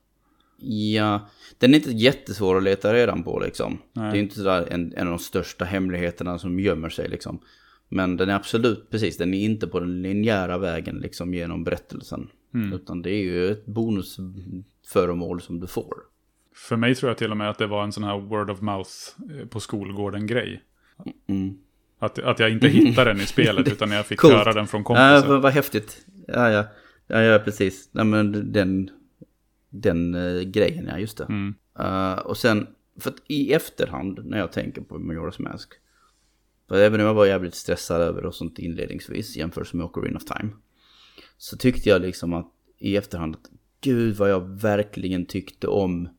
[0.64, 3.78] Ja, den är inte jättesvår att leta redan på liksom.
[3.94, 4.12] Nej.
[4.12, 7.40] Det är inte sådär en, en av de största hemligheterna som gömmer sig liksom.
[7.94, 12.28] Men den är absolut, precis, den är inte på den linjära vägen liksom genom berättelsen.
[12.54, 12.74] Mm.
[12.74, 15.94] Utan det är ju ett bonusföremål som du får.
[16.56, 18.62] För mig tror jag till och med att det var en sån här word of
[18.62, 18.90] mouth
[19.40, 20.62] eh, på skolgården-grej.
[21.28, 21.58] Mm.
[22.00, 24.34] Att, att jag inte hittade den i spelet, utan jag fick Coolt.
[24.34, 25.28] höra den från Ja, kompisar.
[25.28, 26.06] vad, vad häftigt.
[26.28, 26.64] Ja, ja.
[27.08, 27.90] Ja, ja, precis.
[27.92, 28.90] Nej, men den,
[29.70, 31.24] den eh, grejen, ja, just det.
[31.24, 31.56] Mm.
[31.80, 32.68] Eh, och sen,
[33.00, 35.74] för att i efterhand när jag tänker på Majora's Mask.
[36.72, 40.26] För även om jag var jävligt stressad över och sånt inledningsvis jämfört med Ocarina of
[40.26, 40.50] Time.
[41.38, 46.10] Så tyckte jag liksom att i efterhand att gud vad jag verkligen tyckte om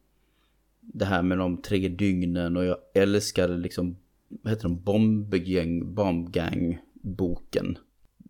[0.80, 3.96] det här med de tre dygnen och jag älskade liksom,
[4.28, 7.78] vad heter de, Bombgäng, Bombgang-boken.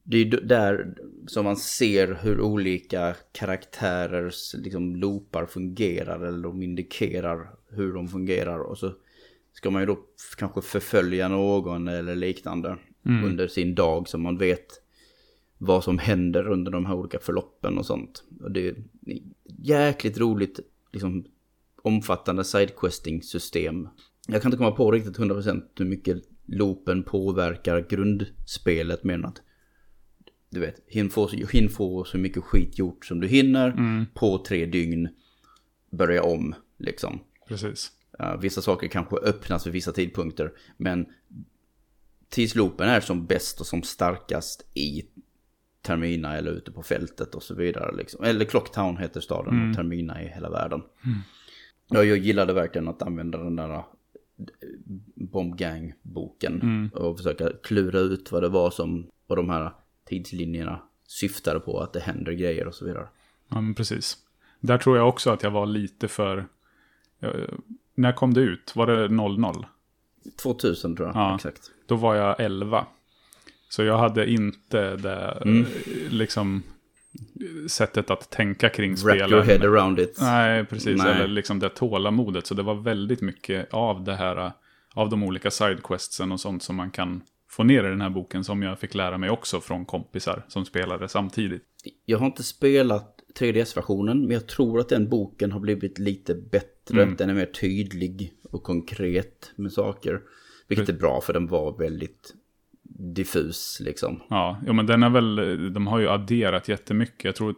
[0.02, 0.94] Det är ju där
[1.26, 8.58] som man ser hur olika karaktärers liksom, loopar fungerar eller de indikerar hur de fungerar
[8.58, 8.92] och så
[9.52, 9.98] ska man ju då
[10.36, 14.82] kanske förfölja någon eller liknande under sin dag så man vet
[15.58, 18.24] vad som händer under de här olika förloppen och sånt.
[18.40, 18.74] Och det är
[19.58, 20.60] jäkligt roligt,
[20.92, 21.24] liksom
[21.82, 23.88] omfattande sidequesting-system.
[24.28, 29.42] Jag kan inte komma på riktigt 100% hur mycket loopen påverkar grundspelet men att
[30.50, 34.66] du vet, hin få, hin få så mycket skit gjort som du hinner på tre
[34.66, 35.08] dygn.
[35.90, 37.20] Börja om liksom.
[37.48, 37.90] Precis.
[38.38, 40.52] Vissa saker kanske öppnas vid vissa tidpunkter.
[40.76, 41.06] Men
[42.28, 45.06] tidsloopen är som bäst och som starkast i
[45.82, 47.96] Termina eller ute på fältet och så vidare.
[47.96, 48.24] Liksom.
[48.24, 50.82] Eller Clocktown heter staden och Termina i hela världen.
[51.88, 53.82] Ja, jag gillade verkligen att använda den där eh,
[55.14, 56.90] Bombgang-boken.
[56.94, 59.72] Och försöka klura ut vad det var som, vad de här
[60.04, 61.80] tidslinjerna syftade på.
[61.80, 63.08] Att det händer grejer och så vidare.
[63.48, 64.18] Ja, men precis.
[64.60, 66.46] Där tror jag också att jag var lite för...
[67.20, 67.30] eh,
[67.94, 68.76] när kom det ut?
[68.76, 69.66] Var det 00?
[70.42, 71.34] 2000 tror jag, Ja.
[71.34, 71.60] exakt.
[71.86, 72.86] Då var jag 11.
[73.68, 75.66] Så jag hade inte det Mm.
[76.10, 76.62] liksom
[77.68, 79.46] sättet att tänka kring Wrap your spelen.
[79.60, 80.18] head around it.
[80.20, 81.02] Nej, precis.
[81.02, 81.12] Nej.
[81.14, 82.46] Eller liksom det tålamodet.
[82.46, 84.52] Så det var väldigt mycket av det här,
[84.94, 88.44] av de olika sidequestsen och sånt som man kan få ner i den här boken
[88.44, 91.62] som jag fick lära mig också från kompisar som spelade samtidigt.
[92.04, 96.68] Jag har inte spelat 3DS-versionen, men jag tror att den boken har blivit lite bättre.
[96.90, 97.16] Mm.
[97.16, 100.20] Den är mer tydlig och konkret med saker.
[100.68, 102.34] Vilket är bra, för den var väldigt
[102.98, 104.22] diffus liksom.
[104.28, 107.24] Ja, jo, men den är väl, de har ju adderat jättemycket.
[107.24, 107.54] Jag tror,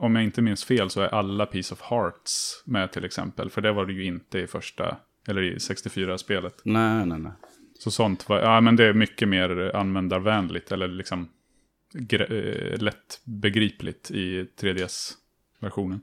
[0.00, 3.50] om jag inte minns fel så är alla Piece of Hearts med till exempel.
[3.50, 4.96] För det var det ju inte i första,
[5.28, 6.60] eller i 64-spelet.
[6.64, 7.32] Nej, nej, nej.
[7.78, 11.28] Så sånt var, ja men det är mycket mer användarvänligt, eller liksom
[12.10, 16.00] eh, lättbegripligt i 3DS-versionen.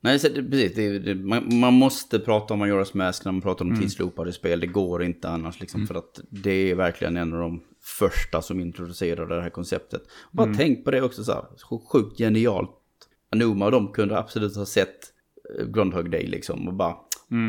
[0.00, 0.74] Nej, precis.
[0.74, 4.60] Det, det, man, man måste prata om Majora's Mask när man pratar om tidsloopade spel.
[4.60, 5.86] Det går inte annars liksom.
[5.86, 10.02] För att det är verkligen en av de första som introducerade det här konceptet.
[10.02, 11.44] Och bara tänk på det också så här.
[11.92, 12.70] Sjukt genialt.
[13.30, 14.98] Anuma och de kunde absolut ha sett
[15.58, 16.68] eh, Groundhog Day liksom.
[16.68, 16.96] Och bara,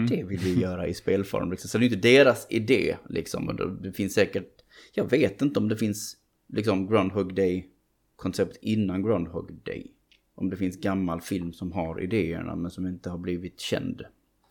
[0.10, 1.52] det vill vi göra i spelform.
[1.52, 1.70] Liksom.
[1.70, 3.48] Så det är inte deras idé liksom.
[3.48, 4.50] Och det- finns säkert,
[4.94, 6.18] jag vet inte om det finns
[6.54, 9.92] liksom Groundhog Day-koncept innan Groundhog Day.
[10.40, 14.02] Om det finns gammal film som har idéerna men som inte har blivit känd.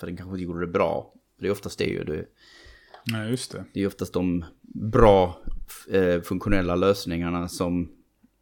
[0.00, 1.12] För den kanske inte gjorde det bra.
[1.36, 2.04] För det är oftast det ju.
[2.04, 2.24] Det,
[3.12, 3.64] Nej, just det.
[3.72, 5.40] det är oftast de bra
[5.90, 7.88] eh, funktionella lösningarna som,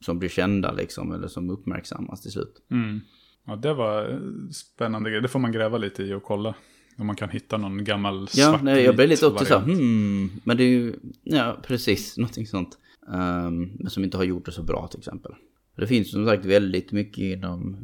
[0.01, 1.13] som blir kända liksom.
[1.13, 2.63] Eller som uppmärksammas till slut.
[2.71, 3.01] Mm.
[3.45, 4.19] Ja, det var eh,
[4.51, 5.21] spännande grej.
[5.21, 6.55] Det får man gräva lite i och kolla.
[6.99, 10.31] Om man kan hitta någon gammal Ja, svartvit nej, jag blev lite också så hmm.
[10.45, 12.79] Men det är ju, ja precis, någonting sånt.
[13.13, 15.33] Ehm, men som inte har gjort det så bra till exempel.
[15.77, 17.77] Det finns som sagt väldigt mycket inom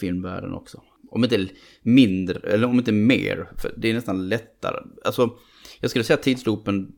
[0.00, 0.82] filmvärlden också.
[1.10, 1.48] Om inte
[1.82, 4.82] mindre, eller om inte mer, för det är nästan lättare.
[5.04, 5.38] Alltså,
[5.80, 6.92] jag skulle säga att tidsloopen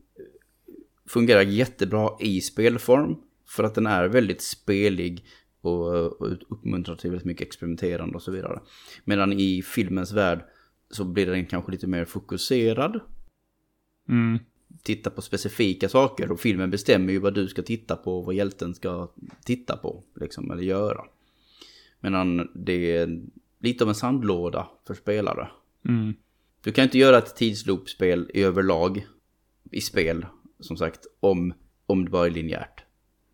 [1.07, 3.15] fungerar jättebra i spelform.
[3.47, 5.25] För att den är väldigt spelig
[5.61, 5.87] och,
[6.21, 8.59] och uppmuntrar till väldigt mycket experimenterande och så vidare.
[9.05, 10.45] Medan i filmens värld
[10.89, 12.99] så blir den kanske lite mer fokuserad.
[14.09, 14.39] Mm.
[14.83, 18.35] Titta på specifika saker och filmen bestämmer ju vad du ska titta på och vad
[18.35, 19.11] hjälten ska
[19.45, 20.03] titta på.
[20.15, 21.01] Liksom, eller göra.
[21.99, 23.21] Medan det är
[23.59, 25.47] lite av en sandlåda för spelare.
[25.87, 26.13] Mm.
[26.63, 29.07] Du kan inte göra ett tidsloopspel i överlag
[29.71, 30.25] i spel,
[30.59, 31.53] som sagt, om,
[31.85, 32.83] om det bara är linjärt.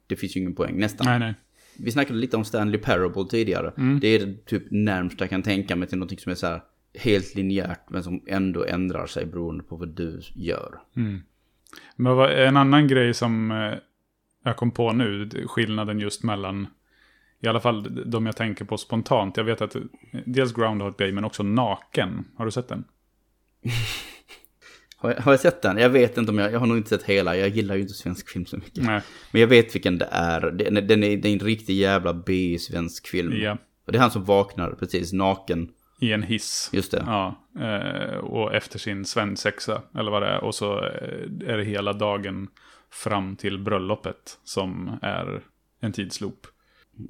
[0.07, 1.05] Det finns ju ingen poäng, nästan.
[1.07, 1.33] Nej, nej.
[1.79, 3.73] Vi snackade lite om Stanley Parable tidigare.
[4.01, 6.61] Det är typ närmst jag kan tänka mig till något som är så här
[6.99, 10.79] helt linjärt men som ändå ändrar sig beroende på vad du gör.
[11.95, 13.73] Men vad, en annan grej som eh,
[14.43, 16.67] jag kom på nu, skillnaden just mellan,
[17.41, 19.37] i alla fall de jag tänker på spontant.
[19.37, 19.81] Jag vet att eh,
[20.25, 22.25] dels Groundhog Day men också Naken.
[22.35, 22.83] Har du sett den?
[24.99, 25.77] Har jag, har jag sett den?
[25.77, 27.93] Jag vet inte om jag, jag har nog inte sett hela, jag gillar ju inte
[27.93, 28.83] svensk film så mycket.
[28.83, 29.01] Nej.
[29.31, 30.41] Men jag vet vilken det är.
[30.51, 33.33] Den, är- den är, det är en riktig jävla B-svensk film.
[33.35, 33.57] Ja.
[33.85, 35.69] Och det är han som vaknar precis naken.
[35.99, 36.69] I en hiss.
[36.73, 37.03] Just det.
[37.07, 40.43] Ja, eh, och efter sin svensexa, eller vad det är.
[40.43, 42.47] Och så eh, är det hela dagen
[42.91, 45.41] fram till bröllopet som är
[45.81, 46.47] en tidsloop.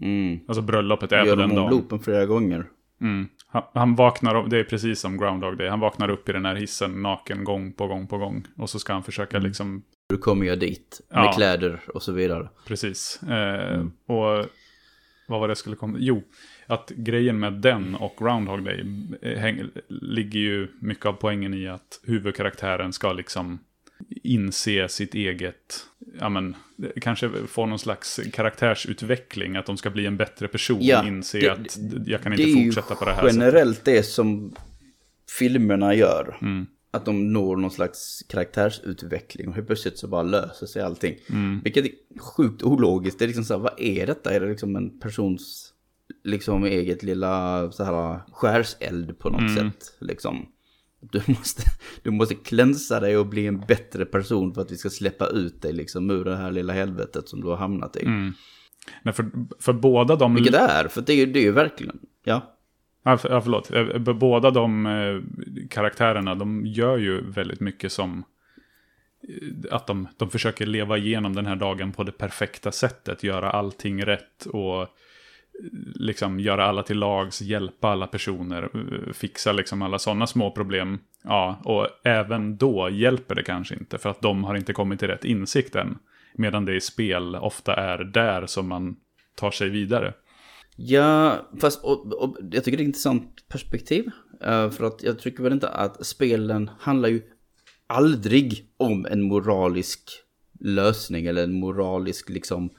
[0.02, 0.40] Mm.
[0.48, 1.70] Alltså bröllopet är på Gör den dagen.
[1.72, 2.66] loopen flera gånger.
[3.02, 3.28] Mm.
[3.48, 6.46] Han, han vaknar, upp- det är precis som Groundhog Day, han vaknar upp i den
[6.46, 8.44] här hissen naken gång på gång på gång.
[8.58, 11.32] Och så ska han försöka liksom, Du kommer jag dit med Ja.
[11.34, 12.50] kläder och så vidare.
[12.68, 13.24] precis.
[13.24, 14.46] Eh, Och
[15.28, 16.24] vad var det jag skulle komma, jo,
[16.68, 18.86] att grejen med den och Groundhog Day
[19.22, 23.60] eh, häng, ligger ju mycket av poängen i att huvudkaraktären ska liksom
[24.24, 25.80] inse sitt eget,
[26.20, 26.56] ja men,
[27.02, 31.50] kanske få någon slags karaktärsutveckling, att de ska bli en bättre person, Ja, inse det-
[31.50, 33.36] att jag kan Det inte är ju fortsätta på det här sättet.
[33.36, 34.56] generellt det som
[35.40, 36.38] filmerna gör.
[36.42, 36.68] Mm.
[36.98, 41.16] Att de når någon slags karaktärsutveckling och helt plötsligt så bara löser sig allting.
[41.30, 41.62] Mm.
[41.64, 43.20] Vilket är sjukt ologiskt.
[43.20, 44.34] Det är liksom så här, vad är detta?
[44.34, 45.74] Är det liksom en persons
[46.24, 49.56] liksom eget lilla så här skärseld på något Mm.
[49.56, 49.96] sätt?
[50.00, 50.46] Liksom.
[51.12, 51.64] Du måste,
[52.04, 55.62] du måste klänsa dig och bli en bättre person för att vi ska släppa ut
[55.62, 58.06] dig liksom ur det här lilla helvetet som du har hamnat i.
[58.06, 58.34] Mm.
[59.04, 59.30] Nej, för,
[59.60, 60.36] för båda de...
[60.36, 62.57] Vilket det är, för det är ju verkligen, ja.
[63.08, 63.72] Ja, för, ja, förlåt.
[63.72, 65.22] Eh, båda de eh,
[65.70, 68.24] karaktärerna, de gör ju väldigt mycket som...
[69.28, 73.24] Eh, att de, de försöker leva igenom den här dagen på det perfekta sättet.
[73.24, 74.88] Göra allting rätt och
[75.96, 78.70] liksom göra alla till lags, hjälpa alla personer,
[79.14, 81.00] fixa liksom alla sådana små problem.
[81.24, 85.08] Ja, och även då hjälper det kanske inte för att de har inte kommit till
[85.08, 85.98] rätt insikt än.
[86.34, 88.96] Medan det i spel ofta är där som man
[89.36, 90.14] tar sig vidare.
[90.80, 94.10] Ja, fast och, och, jag tycker det är ett intressant perspektiv.
[94.42, 97.22] Eh, för att jag tycker väl inte att spelen handlar ju
[97.88, 100.10] aldrig om en moralisk
[100.60, 102.70] lösning eller en moralisk liksom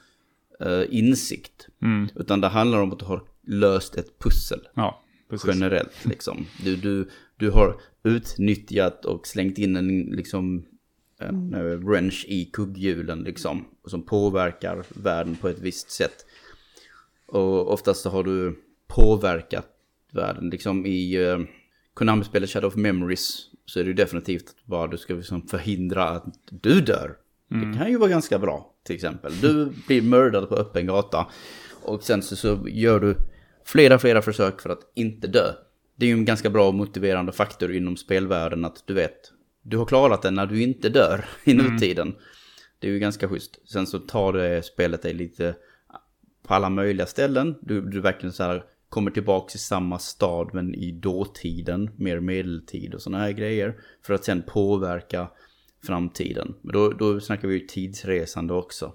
[0.59, 1.67] eh, insikt.
[2.15, 5.49] Utan det handlar om att du har löst ett pussel Ja, precis.
[5.49, 6.05] generellt.
[6.05, 6.45] Liksom.
[6.63, 10.65] Du, du, du har utnyttjat och slängt in en, liksom,
[11.19, 16.25] en eh, wrench i kugghjulen liksom, som påverkar världen på ett visst sätt.
[17.31, 19.67] Och oftast så har du påverkat
[20.13, 20.49] världen.
[20.49, 21.39] Liksom i uh,
[21.93, 26.25] Konami-spelet Shadow of Memories så är det ju definitivt bara du ska liksom förhindra att
[26.49, 27.15] du dör.
[27.49, 29.31] Det kan ju vara ganska bra till exempel.
[29.41, 31.27] Du blir mördad på öppen gata
[31.83, 33.15] och sen så, så gör du
[33.65, 35.53] flera, flera försök för att inte dö.
[35.95, 39.85] Det är ju en ganska bra motiverande faktor inom spelvärlden att du vet, du har
[39.85, 42.15] klarat det när du inte dör i nutiden.
[42.79, 43.69] Det är ju ganska schysst.
[43.69, 45.55] Sen så tar det spelet dig lite
[46.49, 47.55] på alla möjliga ställen.
[47.61, 52.93] Du, du verkligen så här kommer tillbaka till samma stad men i dåtiden, mer medeltid
[52.93, 53.75] och sådana här grejer.
[54.05, 55.27] För att sen påverka
[55.83, 56.55] framtiden.
[56.61, 58.91] Men då, då snackar vi ju tidsresande också.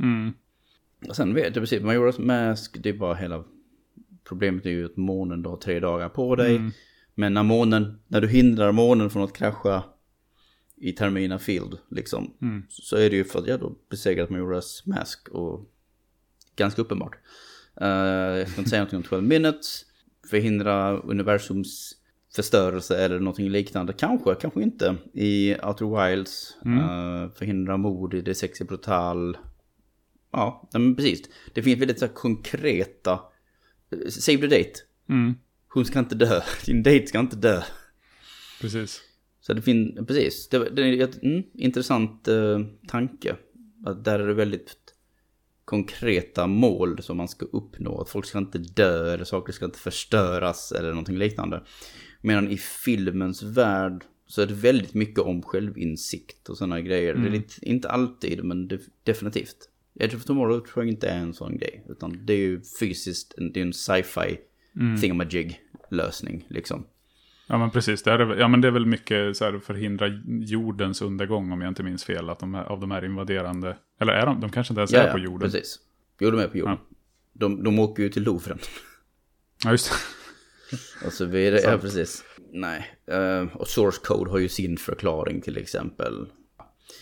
[1.08, 3.44] Och sen vet jag precis, Majora's Mask, det är bara hela
[4.28, 6.58] problemet är ju att månen du har tre dagar på dig.
[7.14, 9.82] Men när månen, när du hindrar månen från att krascha
[10.76, 12.34] i Termina Field, liksom,
[12.68, 15.70] så är det ju för att jag då besegrat Majora's Mask och
[16.56, 17.16] ganska uppenbart.
[17.82, 17.88] Uh,
[18.38, 19.84] jag ska inte säga någonting om 12 minutes,
[20.30, 21.92] förhindra universums
[22.36, 23.92] förstörelse eller någonting liknande.
[23.92, 24.96] Kanske, kanske inte.
[25.12, 29.36] I Outer Wilds, eh, förhindra mord i Det Sexy Brutal.
[30.32, 31.22] Ja, men precis.
[31.54, 33.20] Det finns väldigt så här konkreta...
[33.90, 34.72] eh, Save the date.
[35.08, 35.34] Mm,
[35.68, 36.40] Hon ska inte dö.
[36.66, 37.62] Din date ska inte dö.
[38.60, 39.00] precis.
[39.40, 40.48] Så det finns, precis.
[40.48, 43.36] Det, det är ett mm, intressant eh, tanke.
[43.86, 44.76] Att där är det väldigt
[45.64, 48.00] konkreta mål som man ska uppnå.
[48.00, 51.62] Att folk ska inte dö eller saker ska inte förstöras eller någonting liknande.
[52.20, 57.14] Medan i filmens värld så är det väldigt mycket om självinsikt och sådana grejer.
[57.14, 59.56] Det är lite, inte alltid men det, definitivt.
[60.00, 61.84] Edge of Tomorrow tror jag inte är en sån grej.
[61.88, 64.38] Utan det är ju fysiskt, det är en sci-fi
[65.00, 65.60] thingamajig
[65.90, 66.86] lösning liksom.
[67.46, 71.02] Ja men precis, det är, ja, men det är väl mycket så här förhindra jordens
[71.02, 72.30] undergång om jag inte minns fel.
[72.30, 75.12] Att de här, av de här invaderande, eller är de, de kanske inte ens är
[75.12, 75.50] på jorden.
[75.50, 75.78] precis.
[76.20, 76.76] Jo, de är på jorden.
[77.32, 78.58] De, de åker ju till Louvren.
[79.64, 79.96] Ja just det.
[81.06, 81.60] Och så vidare.
[81.60, 82.24] Ja, precis.
[82.52, 82.94] Nej.
[83.06, 86.26] eh, och Source Code har ju sin förklaring till exempel.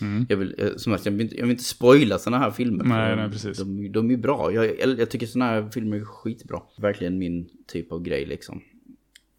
[0.01, 0.25] Mm.
[0.29, 2.83] Jag, vill, eh, som sagt, jag, vill inte, jag vill inte spoila sådana här filmer.
[2.83, 3.57] Nej, nej, precis.
[3.57, 4.51] De, de är ju bra.
[4.53, 6.61] Jag, jag tycker sådana här filmer är skitbra.
[6.77, 8.61] Verkligen min typ av grej liksom.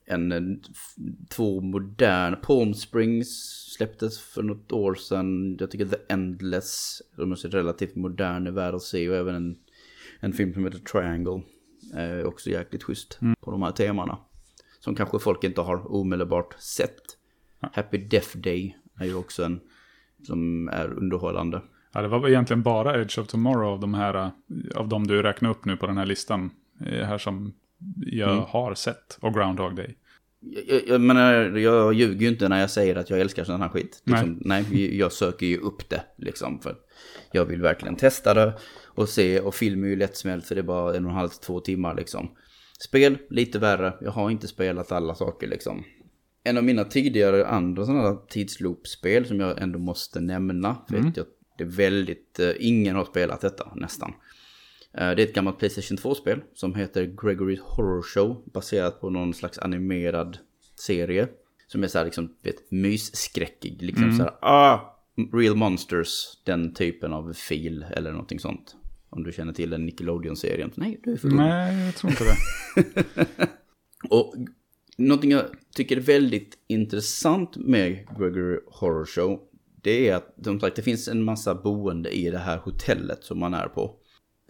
[0.06, 3.28] En, f- två moderna, Palm Springs
[3.76, 5.56] släpptes för något år sedan.
[5.60, 9.08] Jag tycker The Endless, de är relativt modern, är värd att se.
[9.08, 9.56] Och även en,
[10.20, 11.42] en film som heter Triangle.
[11.94, 14.18] Är också jäkligt schysst på de här temana.
[14.80, 17.00] Som kanske folk inte har omedelbart sett.
[17.72, 19.60] Happy Death Day är ju också en
[20.26, 21.62] som är underhållande.
[21.92, 24.30] Ja, det var egentligen bara Edge of Tomorrow av de här, eh,
[24.76, 26.50] av de du räknar upp nu på den här listan.
[26.80, 27.52] eh, Här som
[28.06, 28.44] jag Mm.
[28.48, 29.18] har sett.
[29.20, 29.96] Och Groundhog Day.
[30.40, 33.68] Jag, jag, menar, jag ljuger ju inte när jag säger att jag älskar sån här
[33.68, 34.02] skit.
[34.04, 34.96] Liksom, nej.
[34.98, 36.60] jag söker ju upp det liksom.
[36.60, 36.76] För
[37.32, 38.52] jag vill verkligen testa det
[38.84, 39.40] och se.
[39.40, 41.60] Och film är ju lättsmält för det är bara en och en halv till två
[41.60, 42.30] timmar liksom.
[42.78, 43.92] Spel, lite värre.
[44.00, 45.84] Jag har inte spelat alla saker liksom.
[46.44, 50.76] En av mina tidigare andra sådana här tidsloop-spel som jag ändå måste nämna.
[50.88, 51.26] För att jag,
[51.58, 54.12] det är väldigt, eh, ingen har spelat detta nästan.
[54.98, 58.42] Eh, Det är ett gammalt Playstation 2-spel som heter Gregory's Horror Show.
[58.52, 60.38] Baserat på någon slags animerad
[60.80, 61.28] serie.
[61.66, 63.82] Som är så här liksom, vet, mysskräckig.
[63.82, 64.96] Liksom så här, ah,
[65.32, 66.38] Real Monsters.
[66.44, 68.76] Den typen av fil eller någonting sånt.
[69.10, 70.70] Om du känner till den Nickelodeon-serien.
[70.74, 71.28] Nej, du är för.
[71.28, 73.14] Nej, jag tror inte det.
[74.10, 74.34] Och
[74.96, 79.40] någonting jag tycker är väldigt intressant med Gregory Horror Show.
[79.82, 83.38] Det är att som sagt, det finns en massa boende i det här hotellet som
[83.38, 83.96] man är på.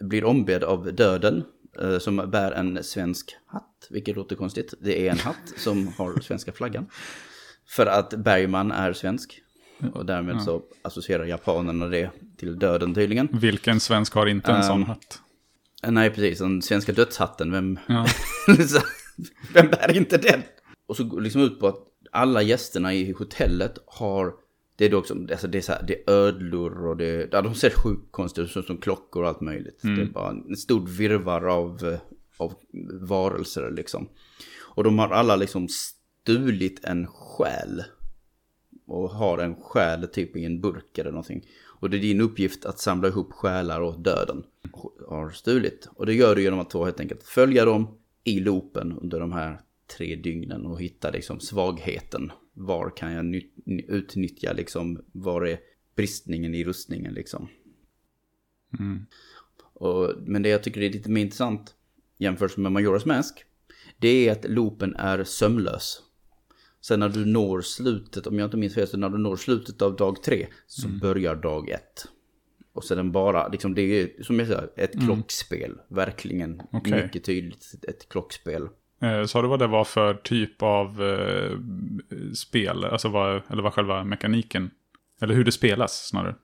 [0.07, 1.43] Blir ombedd av döden
[1.81, 3.87] eh, som bär en svensk hatt.
[3.89, 4.73] Vilket låter konstigt.
[4.81, 6.85] Det är en hatt som har svenska flaggan.
[7.67, 9.41] För att Bergman är svensk.
[9.93, 13.27] Och därmed så associerar japanerna det till döden tydligen.
[13.31, 15.21] Vilken svensk har inte en sån hatt?
[15.83, 16.39] Eh, Nej, precis.
[16.39, 17.51] Den svenska dödshatten.
[17.51, 18.05] Vem, Ja.
[19.53, 20.41] Vem bär inte den?
[20.87, 21.77] Och så går liksom ut på att
[22.11, 24.33] alla gästerna i hotellet har...
[24.77, 27.41] Det är då också, alltså det är så här, det är ödlor och det, ja,
[27.41, 29.79] de ser sjukt konstiga ut, som, som klockor och allt möjligt.
[29.81, 31.99] Det är bara en stor virvar av, eh,
[32.37, 32.53] av
[33.01, 34.09] varelser liksom.
[34.61, 37.83] Och de har alla liksom stulit en själ.
[38.87, 41.45] Och har en själ typ i en burk eller någonting.
[41.65, 44.43] Och det är din uppgift att samla ihop själar åt döden.
[45.07, 45.89] Har stulit.
[45.95, 49.59] Och det gör du genom att helt enkelt följa dem i loopen under de här
[49.97, 52.31] tre dygnen och hitta liksom svagheten.
[52.57, 55.59] Var kan jag ny- ny- utnyttja liksom, var är
[55.95, 57.47] bristningen i rustningen liksom.
[59.73, 61.75] Och, men det jag tycker är lite mer intressant
[62.17, 63.43] jämfört med Majora's Mask.
[63.97, 66.01] Det är att loopen är sömlös.
[66.81, 69.81] Sen när du når slutet, om jag inte minns fel, så när du når slutet
[69.81, 72.05] av dag tre så börjar dag ett.
[72.73, 75.77] Och så den bara, liksom det är som jag säger, ett klockspel.
[75.87, 77.03] Verkligen Okej.
[77.03, 78.67] mycket tydligt ett klockspel.
[79.01, 81.57] Eh, Sa du vad det var för typ av eh,
[82.33, 82.83] spel?
[82.83, 84.71] Alltså vad, eller vad själva mekaniken?
[85.21, 86.35] Eller hur det spelas snarare?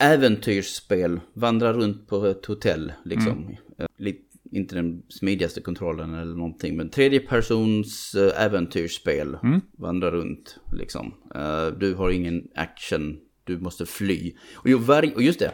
[0.00, 3.56] Äventyrsspel, vandra runt på ett hotell liksom.
[3.78, 4.18] Eh, Lite,
[4.52, 9.36] inte den smidigaste kontrollen eller någonting, men tredje persons eh, äventyrsspel.
[9.78, 11.14] Vandra runt liksom.
[11.34, 14.34] Eh, du har ingen action, du måste fly.
[14.54, 15.52] Och, ju varje, och just det,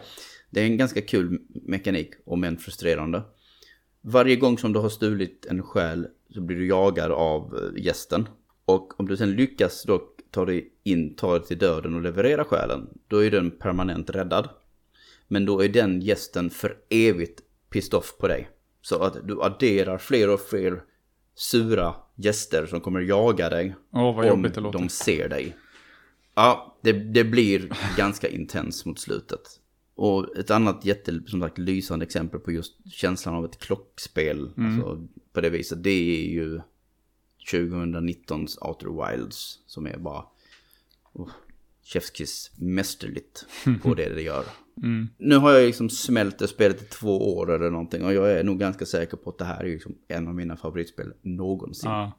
[0.50, 3.22] det är en ganska kul mekanik, om än frustrerande.
[4.02, 8.28] Varje gång som du har stulit en själ så blir du jagad av eh, gästen.
[8.64, 12.44] Och om du sen lyckas då ta dig in, ta dig till döden och leverera
[12.44, 14.48] själen, då är den permanent räddad.
[15.28, 18.48] Men då är den gästen för evigt pissed off på dig.
[18.82, 20.82] Så att du adderar fler och fler
[21.34, 23.74] sura gäster som kommer jaga dig.
[23.92, 24.78] Åh, vad om det låter.
[24.78, 25.56] de ser dig.
[26.34, 29.59] Ja, det, det blir ganska intens mot slutet.
[30.00, 34.50] Och ett annat jätte, som sagt, lysande exempel på just känslan av ett klockspel.
[34.56, 34.74] Mm.
[34.74, 36.60] Alltså, på det viset, det är ju
[37.52, 39.58] 2019s Outer Wilds.
[39.66, 40.24] Som är bara
[41.12, 41.30] oh,
[41.82, 43.46] chefskiss mästerligt
[43.82, 44.44] på det det gör.
[44.82, 45.08] Mm.
[45.18, 48.04] Nu har jag liksom smält det spelet i två år eller någonting.
[48.04, 50.56] Och jag är nog ganska säker på att det här är liksom en av mina
[50.56, 52.12] favoritspel någonsin Ja.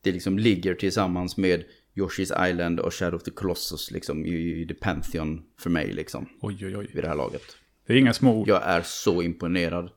[0.00, 1.64] det liksom ligger tillsammans med
[1.94, 6.66] Yoshi's Island och Shadow of the Colossus liksom i, The Pantheon för mig liksom Oj,
[6.66, 6.90] oj, oj.
[6.94, 7.42] vid det här laget.
[7.86, 8.48] Det är inga små ord.
[8.48, 9.90] Jag är så imponerad.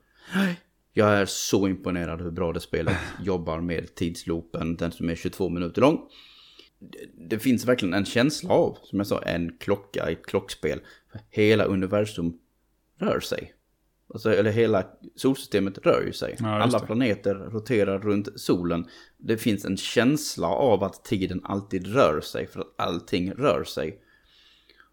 [0.92, 5.48] Jag är så imponerad hur bra det spelet jobbar med tidsloopen, den som är 22
[5.48, 6.00] minuter lång.
[6.78, 10.80] Det, det finns verkligen en känsla av, som jag sa, en klocka i ett klockspel.
[11.30, 12.38] Hela universum
[12.98, 13.52] rör sig.
[14.14, 14.86] Alltså, eller hela
[15.16, 16.36] solsystemet rör ju sig.
[16.38, 18.86] Ja, Alla planeter roterar runt solen.
[19.16, 24.00] Det finns en känsla av att tiden alltid rör sig, för att allting rör sig.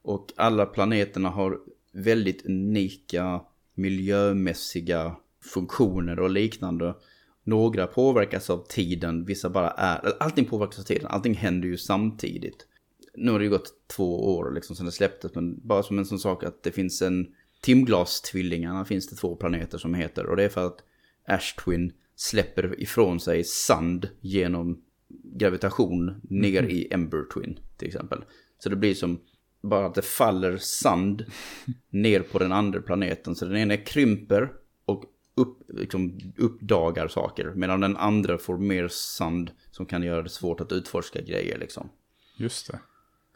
[0.02, 1.60] Och alla planeterna har
[1.92, 3.42] väldigt unika
[3.74, 6.96] miljömässiga funktioner och liknande.
[7.44, 12.68] Några påverkas av tiden, vissa bara är, allting påverkas av tiden, allting händer ju samtidigt.
[13.16, 16.06] Nu har det ju gått två år liksom sedan det släpptes, men bara som en
[16.06, 17.28] sån sak att det finns en
[17.66, 20.84] Timglas-tvillingarna finns det två planeter som heter och det är för att
[21.28, 24.82] Ash Twin släpper ifrån sig sand genom
[25.24, 28.24] gravitation ner i Ember Twin till exempel.
[28.60, 29.20] Så det blir som
[29.62, 31.26] bara att det faller sand
[31.90, 33.36] ner på den andra planeten.
[33.36, 34.50] Så den ena krymper
[34.86, 35.04] och
[35.36, 37.52] upp, liksom, uppdagar saker.
[37.56, 41.90] Medan den andra får mer sand som kan göra det svårt att utforska grejer liksom.
[42.38, 42.80] Just det.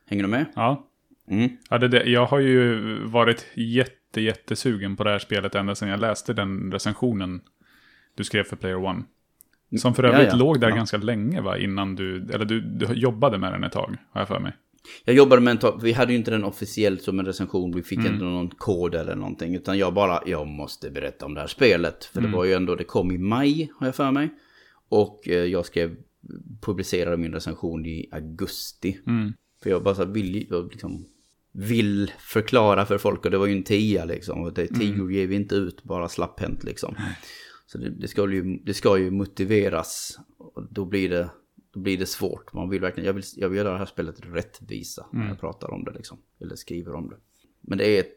[0.06, 0.46] Hänger du med?
[0.56, 0.86] Ja.
[1.28, 1.50] Mm.
[1.70, 5.90] ja det, det, jag har ju varit jätte, jättesugen på det här spelet ända sedan
[5.90, 7.42] jag läste den recensionen
[8.16, 9.04] du skrev för Player One.
[9.78, 10.36] Som för övrigt Ja, ja.
[10.36, 10.76] låg där Ja.
[10.76, 14.28] ganska länge va, innan du, eller du, du jobbade med den ett tag, har jag
[14.28, 14.54] för mig.
[15.06, 17.84] Jag jobbade med en tag, vi hade ju inte den officiellt som en recension, vi
[17.84, 19.56] fick inte någon kod eller någonting.
[19.56, 22.06] Utan jag bara, jag måste berätta om det här spelet.
[22.06, 24.30] För det var ju ändå, det kom i maj har jag för mig.
[24.90, 25.96] Och eh, jag skrev,
[26.62, 29.00] publicerade min recension i augusti.
[29.64, 31.06] För jag bara så här, vill, liksom,
[31.52, 34.42] vill förklara för folk och det var ju en tia liksom.
[34.44, 36.96] Och det, tior ger vi inte ut bara slapphänt liksom.
[37.66, 40.20] Så det, det, ska ju, det ska ju motiveras.
[40.38, 41.30] Och då blir det,
[41.74, 42.54] då blir det svårt.
[42.54, 45.72] Man vill verkligen, jag vill, jag vill göra det här spelet rättvisa när jag pratar
[45.74, 46.18] om det liksom.
[46.42, 47.18] Eller skriver om det.
[47.62, 48.16] Men det är ett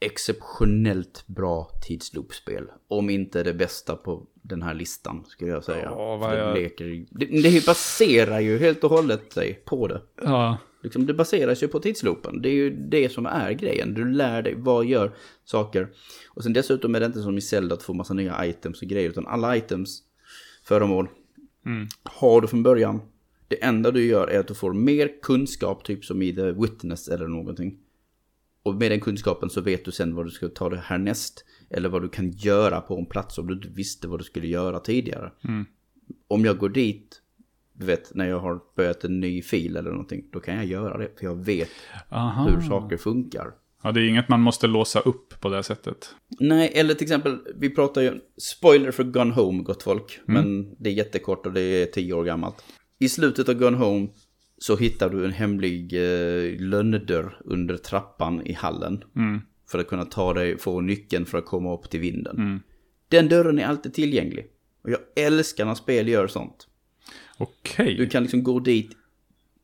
[0.00, 2.64] exceptionellt bra tidsloopspel.
[2.88, 5.84] Om inte det bästa på den här listan skulle jag säga.
[5.84, 9.86] Ja, vad För det, jag- leker, det, det baserar ju helt och hållet sig på
[9.88, 10.02] det.
[10.22, 12.42] Ja, Liksom, det baseras ju på tidsloopen.
[12.42, 13.94] Det är ju det som är grejen.
[13.94, 15.88] Du lär dig vad gör saker.
[16.28, 18.88] Och sen dessutom är det inte som i Zelda att få massa nya items och
[18.88, 19.10] grejer.
[19.10, 20.02] Utan alla items,
[20.64, 21.08] föremål,
[22.02, 23.00] har du från början.
[23.48, 27.08] Det enda du gör är att du får mer kunskap, typ som i The Witness
[27.08, 27.78] eller någonting.
[28.62, 31.44] Och med den kunskapen så vet du sen vad du ska ta det härnäst.
[31.70, 34.46] Eller vad du kan göra på en plats om du inte visste vad du skulle
[34.46, 35.32] göra tidigare.
[36.28, 37.22] Om jag går dit,
[37.78, 40.98] du vet, när jag har börjat en ny fil eller någonting, då kan jag göra
[40.98, 41.18] det.
[41.18, 41.70] För jag vet
[42.10, 42.48] aha.
[42.48, 43.46] hur saker funkar.
[43.82, 46.14] Ja, det är inget man måste låsa upp på det sättet.
[46.40, 50.20] Nej, eller till exempel, vi pratar ju, spoiler för Gone Home, gott folk.
[50.24, 52.64] Men det är jättekort och det är tio år gammalt.
[52.98, 54.08] I slutet av Gone Home
[54.58, 59.04] så hittar du en hemlig eh, lönndörr under trappan i hallen.
[59.70, 62.60] För att kunna ta dig, få nyckeln för att komma upp till vinden.
[63.08, 64.46] Den dörren är alltid tillgänglig.
[64.84, 66.67] Och jag älskar när spel gör sånt.
[67.38, 67.94] Okej.
[67.94, 68.90] Du kan liksom gå dit,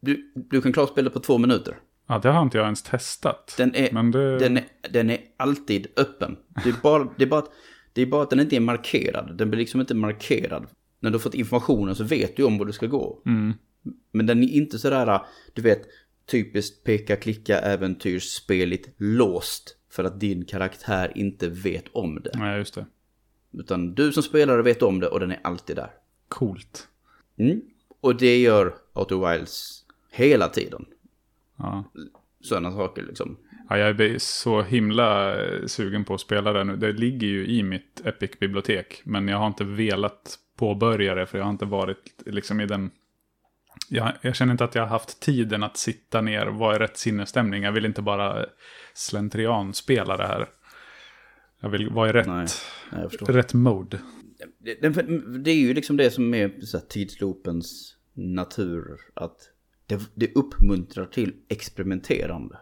[0.00, 1.76] du, du kan klara spelet på två minuter.
[2.06, 3.54] Ja, det har inte jag ens testat.
[3.56, 4.38] Den är, Men det...
[4.38, 6.36] den är, den är alltid öppen.
[6.64, 7.52] Det är, bara, det, är bara, att-
[7.92, 9.38] det är bara att den inte är markerad.
[9.38, 10.66] Den blir liksom inte markerad.
[11.00, 13.22] När du har fått informationen så vet du om var du ska gå.
[13.26, 13.52] Mm.
[14.12, 15.20] Men den är inte sådär,
[15.54, 15.82] du vet,
[16.30, 19.76] typiskt peka-klicka äventyrsspeligt låst.
[19.90, 22.30] För att din karaktär inte vet om det.
[22.34, 22.86] Nej, just det.
[23.52, 25.90] Utan du som spelare vet om det och den är alltid där.
[26.28, 26.88] Coolt.
[27.38, 27.60] Mm.
[28.00, 30.84] Och det gör Outer Wilds hela tiden.
[31.56, 31.84] Ja.
[32.40, 33.36] Sådana saker liksom.
[33.68, 36.76] Ja, jag är så himla eh, sugen på att spela det nu.
[36.76, 39.02] Det ligger ju i mitt Epic-bibliotek.
[39.04, 42.90] Men jag har inte velat påbörja det för jag har inte varit liksom i den...
[43.88, 46.78] Jag, jag känner inte att jag har haft tiden att sitta ner och vara i
[46.78, 47.62] rätt sinnesstämning.
[47.62, 48.46] Jag vill inte bara
[48.94, 50.48] slentrian spela det här.
[51.60, 52.46] Jag vill vara i rätt, Nej,
[53.28, 53.98] rätt mode.
[54.58, 54.74] Det,
[55.44, 59.00] det- är ju liksom det som är så här, tidsloopens natur.
[59.14, 59.36] Att
[59.86, 62.58] det, det uppmuntrar till experimenterande.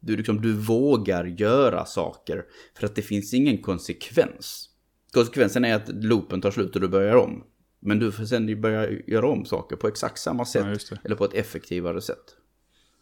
[0.00, 2.44] Du, liksom, du vågar göra saker
[2.78, 4.70] för att det finns ingen konsekvens.
[5.12, 7.44] Konsekvensen är att loopen tar slut och du börjar om.
[7.80, 10.62] Men du får sen börja göra om saker på exakt samma sätt.
[10.90, 12.36] Ja, eller på ett effektivare sätt.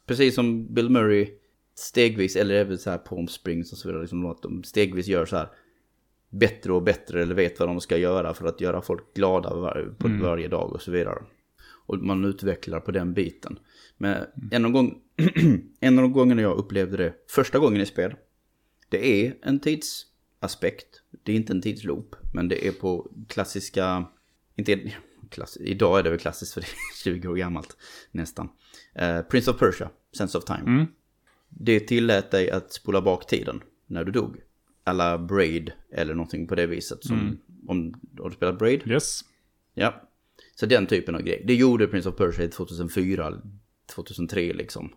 [0.06, 1.30] Precis som Bill Murray
[1.74, 4.02] stegvis, eller även så här Palm Springs och så vidare.
[4.02, 5.48] Liksom, att de stegvis gör så här
[6.32, 9.94] bättre och bättre eller vet vad de ska göra för att göra folk glada var,
[9.98, 11.22] på varje dag och så vidare.
[11.86, 13.58] Och man utvecklar på den biten.
[13.98, 14.98] Men en av, gång,
[15.80, 18.14] en av de gångerna jag upplevde det första gången i spel,
[18.88, 21.02] det är en tidsaspekt.
[21.22, 24.04] Det är inte en tidsloop, men det är på klassiska,
[24.56, 24.92] inte
[25.30, 27.76] klass, idag är det väl klassiskt för det är 20 år gammalt
[28.10, 28.48] nästan.
[28.94, 30.86] Eh, Prince of Persia, Sense of Time.
[31.48, 34.36] Det tillät dig att spola bak tiden när du dog.
[34.84, 37.04] Alla Braid eller någonting på det viset.
[37.04, 38.82] Som, om, har du spelat Braid?
[38.86, 39.20] Yes.
[39.74, 40.08] Ja.
[40.54, 41.44] Så den typen av grej.
[41.46, 43.32] Det gjorde Prince of Persia 2004,
[43.94, 44.92] 2003 liksom.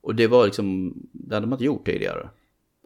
[0.00, 2.28] Och det var liksom, det hade man inte gjort tidigare.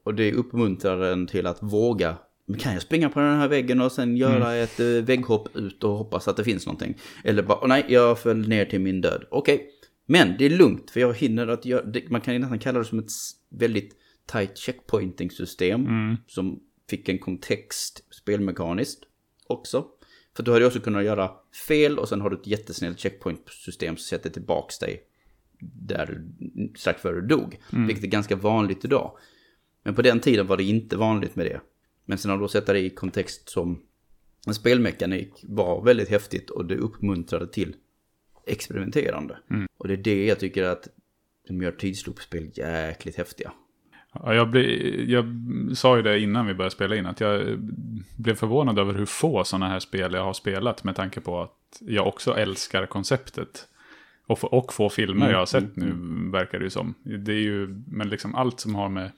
[0.05, 2.17] Och det uppmuntrar en till att våga.
[2.47, 5.85] Men kan jag springa på den här väggen och sen göra ett eh, vägghopp ut
[5.85, 6.95] och hoppas att det finns någonting?
[7.25, 9.25] Eller bara, "Åh, nej, jag föll ner till min död.
[9.31, 9.71] Okej,
[10.07, 12.99] men det är lugnt för jag hinner att göra, man kan nästan kalla det som
[12.99, 13.11] ett
[13.51, 13.97] väldigt
[14.33, 15.87] tight checkpointing-system.
[16.27, 16.61] Som
[16.91, 19.03] fick en kontext spelmekaniskt
[19.47, 19.87] också.
[20.37, 21.31] För du hade också kunnat göra
[21.69, 25.03] fel och sen har du ett jättesnällt checkpoint-system som sätter tillbaks dig
[25.61, 27.59] där du- strax före du dog.
[27.87, 29.19] Vilket är ganska vanligt idag.
[29.83, 31.61] Men på den tiden var det inte vanligt med det.
[32.05, 33.83] Men sen har du då sett det i kontext som
[34.47, 37.77] en spelmekanik var väldigt häftigt och det uppmuntrade till
[38.47, 39.39] experimenterande.
[39.51, 39.67] Mm.
[39.79, 40.89] Och det är det jag tycker att
[41.49, 43.53] de gör tidsloopspel jäkligt häftiga.
[44.13, 45.27] Ja, jag, blir, jag
[45.75, 47.59] sa ju det innan vi började spela in, att jag
[48.17, 51.79] blev förvånad över hur få sådana här spel jag har spelat med tanke på att
[51.81, 53.69] jag också älskar konceptet.
[54.27, 56.95] Och, och få filmer Mm, jag har sett mm, nu, verkar det ju som.
[57.03, 59.11] Det är ju, men liksom allt som har med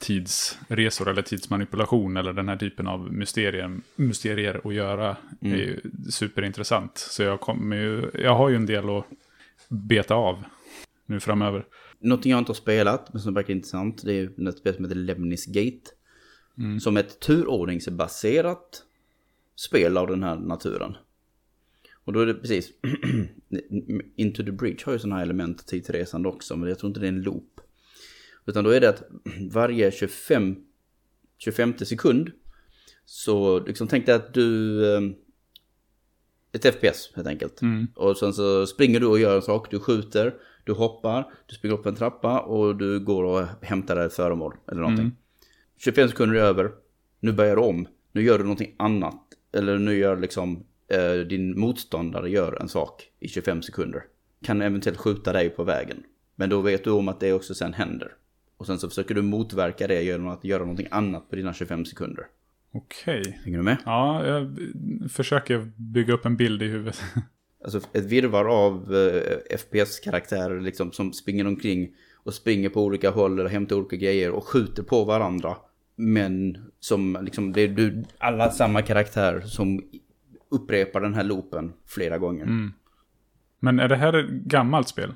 [0.00, 5.54] tidsresor eller tidsmanipulation eller den här typen av mysterier, mysterier att göra Mm.
[5.54, 6.98] är ju superintressant.
[6.98, 9.04] Så jag, kommer ju, jag har ju en del att
[9.68, 10.44] beta av
[11.06, 11.64] nu framöver.
[12.00, 14.96] Någonting jag inte har spelat, men som verkar intressant, det är ett spel som heter
[14.96, 15.90] Lemnis Gate.
[16.58, 16.80] Mm.
[16.80, 18.82] Som ett turordningsbaserat
[19.56, 20.96] spel av den här naturen.
[22.04, 22.70] Och då är det precis,
[24.16, 27.06] Into the Bridge har ju sådana här element tidsresande också, men jag tror inte det
[27.06, 27.60] är en loop.
[28.46, 29.02] Utan då är det att
[29.50, 30.56] varje 25,
[31.38, 32.30] 25 sekund
[33.04, 35.00] så liksom tänk dig att du, eh,
[36.52, 37.62] ett FPS helt enkelt.
[37.62, 37.86] Mm.
[37.94, 40.34] Och sen så springer du och gör en sak, du skjuter,
[40.68, 44.80] du hoppar, du springer upp en trappa och du går och hämtar ett föremål eller
[44.80, 45.04] någonting.
[45.04, 45.16] Mm.
[45.76, 46.70] 25 sekunder är över,
[47.20, 49.22] nu börjar du om, nu gör du någonting annat.
[49.52, 54.02] Eller nu gör liksom eh, din motståndare gör en sak i 25 sekunder.
[54.44, 56.02] Kan eventuellt skjuta dig på vägen.
[56.36, 58.12] Men då vet du om att det också sen händer.
[58.56, 61.84] Och sen så försöker du motverka det genom att göra någonting annat på dina 25
[61.84, 62.26] sekunder.
[62.72, 63.40] Okej.
[63.44, 63.76] Hänger du med?
[63.84, 64.56] Ja, jag
[65.10, 67.02] försöker bygga upp en bild i huvudet.
[67.64, 73.38] Alltså ett virvar av eh, FPS-karaktärer liksom som springer omkring och springer på olika håll
[73.40, 75.56] eller hämtar olika grejer och skjuter på varandra.
[75.96, 79.82] Men som liksom, det är du, alla samma karaktär som
[80.50, 82.42] upprepar den här loopen flera gånger.
[82.42, 82.72] Mm.
[83.60, 85.12] Men är det här ett gammalt spel?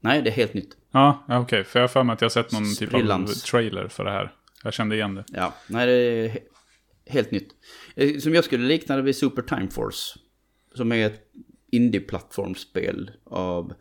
[0.00, 0.76] Nej, det är helt nytt.
[0.92, 1.64] Ja, okej.
[1.64, 3.42] För jag har för mig att jag har sett någon typ av Sprillans.
[3.42, 4.34] trailer för det här.
[4.64, 5.24] Jag kände igen det.
[5.28, 6.42] Ja, nej det är he-
[7.06, 7.48] helt nytt.
[7.94, 10.18] Eh, Som jag skulle likna det vid Super Time Force.
[10.74, 11.22] Som är ett
[11.72, 13.74] indie-plattformsspel av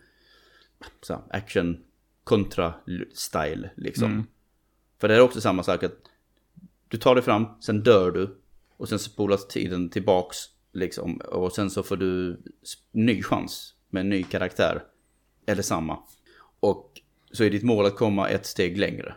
[1.01, 1.77] så här, action
[2.23, 2.73] kontra
[3.13, 4.11] style liksom.
[4.11, 4.23] Mm.
[4.99, 5.97] För det är också samma sak att
[6.87, 8.37] du tar dig fram, sen dör du
[8.77, 10.37] och sen spolas tiden tillbaks
[10.71, 11.17] liksom.
[11.17, 12.41] Och sen så får du
[12.91, 14.83] ny chans med en ny karaktär.
[15.45, 15.99] Eller samma.
[16.59, 19.15] Och så är ditt mål att komma ett steg längre.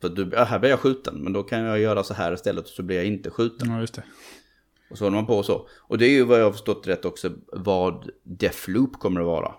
[0.00, 2.64] För du, ja, här blir jag skjuten, men då kan jag göra så här istället
[2.64, 3.70] och så blir jag inte skjuten.
[3.70, 4.02] Ja, just det.
[4.90, 5.68] Och så håller man på så.
[5.78, 9.54] Och det är ju vad jag har förstått rätt också vad Deathloop kommer att vara.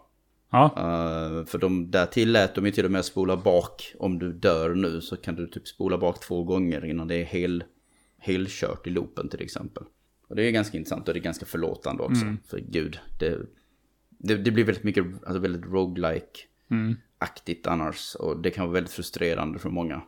[0.51, 3.93] Ja, Uh, för de där tillät de ju till och med spola bak.
[3.99, 7.25] Om du dör nu så kan du typ spola bak två gånger innan det är
[7.25, 7.63] hel,
[8.17, 9.83] helkört i loopen till exempel.
[10.27, 12.25] Och det är ganska intressant och det är ganska förlåtande också.
[12.47, 13.39] För gud, det,
[14.09, 16.39] det, det blir väldigt mycket, alltså väldigt roguelike
[16.71, 16.95] mm.
[17.63, 18.15] annars.
[18.15, 20.01] Och det kan vara väldigt frustrerande för många.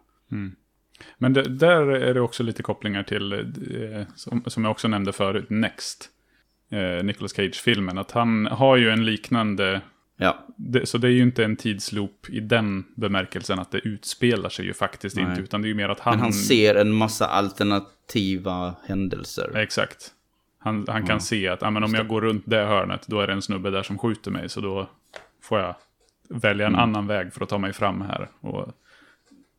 [1.18, 5.14] Men det, där är det också lite kopplingar till, eh, som, som jag också nämnde
[5.14, 6.10] förut, Next.
[6.72, 7.98] Eh, Nicolas Cage-filmen.
[7.98, 9.82] Att han har ju en liknande...
[10.20, 14.50] Ja, Det, så det är ju inte en tidsloop i den bemärkelsen att det utspelar
[14.50, 15.26] sig ju faktiskt Nej.
[15.26, 15.42] inte.
[15.42, 16.14] Utan det är ju mer att han...
[16.14, 19.58] men han ser en massa alternativa händelser.
[19.58, 20.12] Exakt.
[20.60, 23.28] Han, han kan se att ah, men om jag går runt det hörnet, då är
[23.28, 24.50] det en snubbe där som skjuter mig.
[24.50, 24.90] Så då
[25.44, 25.76] får jag
[26.30, 26.84] välja en Mm.
[26.84, 28.30] annan väg för att ta mig fram här.
[28.40, 28.74] Och,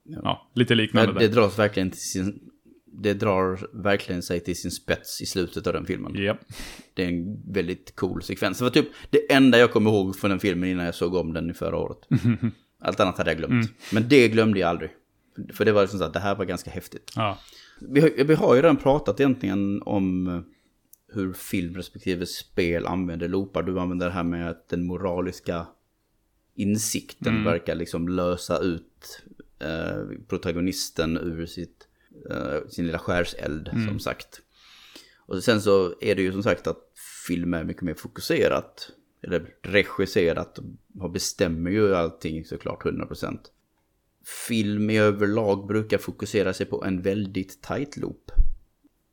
[0.08, 1.34] ja, lite liknande Men det där.
[1.34, 2.40] dras verkligen till sin...
[3.00, 6.14] Det drar verkligen sig till sin spets i slutet av den filmen.
[6.14, 6.38] Japp.
[6.94, 8.58] Det är en väldigt cool sekvens.
[8.58, 11.32] Det var typ det enda jag kommer ihåg från den filmen innan jag såg om
[11.32, 11.98] den i förra året.
[12.80, 13.72] Allt annat hade jag glömt.
[13.92, 14.90] Men det glömde jag aldrig.
[15.52, 17.12] För det var liksom så att det här var ganska häftigt.
[17.16, 17.38] Ja.
[17.80, 20.40] Vi har, vi har ju redan pratat egentligen om eh,
[21.14, 23.62] hur film respektive spel använder loopar.
[23.62, 25.66] Du använder det här med att den moraliska
[26.54, 29.22] insikten verkar liksom lösa ut
[29.58, 31.88] eh, protagonisten ur sitt,
[32.30, 34.40] eh, sin lilla skärseld som sagt.
[35.28, 36.92] Och sen så är det ju som sagt att
[37.26, 38.90] film är mycket mer fokuserat.
[39.22, 40.58] Eller regisserat
[41.00, 43.38] och bestämmer ju allting såklart 100%.
[44.48, 48.30] Film i överlag brukar fokusera sig på en väldigt tight loop.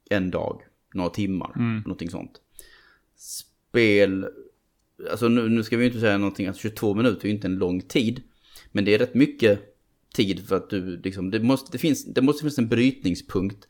[0.10, 0.62] En dag,
[0.94, 1.52] några timmar,
[1.86, 2.42] någonting sånt.
[3.16, 4.28] Spel,
[5.12, 7.48] alltså nu, nu ska vi ju inte säga någonting, att 22 minuter är ju inte
[7.48, 8.24] en lång tid.
[8.72, 9.75] Men det är rätt mycket
[10.16, 13.68] tid för att du liksom, det måste, det finns, det måste finnas en brytningspunkt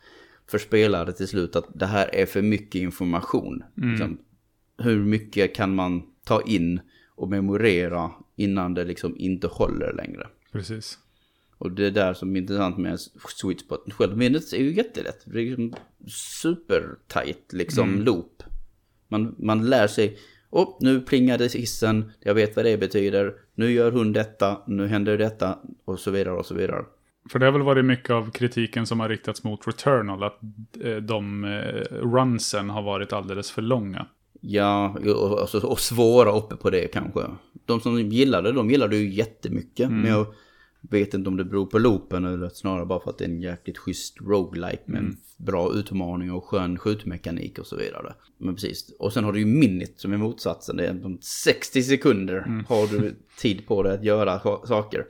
[0.47, 3.63] för spelare till slut att det här är för mycket information.
[3.75, 4.17] Liksom,
[4.77, 6.79] hur mycket kan man ta in
[7.15, 10.27] och memorera innan det liksom inte håller längre.
[10.51, 10.99] Precis.
[11.57, 12.99] Och det är där som är intressant med
[13.39, 13.93] sweet spot.
[13.93, 15.23] Självminnet är ju jättelätt.
[15.25, 15.73] Det är liksom
[16.39, 18.43] super tight liksom loop.
[19.07, 20.17] Man, man lär sig.
[20.55, 22.11] Oh, nu plingade hissen.
[22.19, 23.33] Jag vet vad det betyder.
[23.55, 24.57] Nu gör hon detta.
[24.67, 25.57] Nu händer detta.
[25.85, 26.85] Och så vidare och så vidare.
[27.29, 30.23] För det har väl varit mycket av kritiken som har riktats mot Returnal.
[30.23, 30.39] Att
[30.83, 31.49] eh, de eh,
[31.91, 34.05] runsen har varit alldeles för långa.
[34.41, 37.21] Ja, och, och, och svåra uppe på det kanske.
[37.65, 39.89] De som gillade de gillade ju jättemycket.
[39.91, 40.25] Men jag
[40.89, 43.41] vet inte om det beror på loopen eller snarare bara för att det är en
[43.41, 48.13] jäkligt schysst roguelike med en bra utmaning och skön skjutmekanik och så vidare.
[48.37, 48.95] Men precis.
[48.99, 50.77] Och sen har du ju minnet som är motsatsen.
[50.77, 55.05] Det är de 60 sekunder har du tid på dig att göra sa- saker.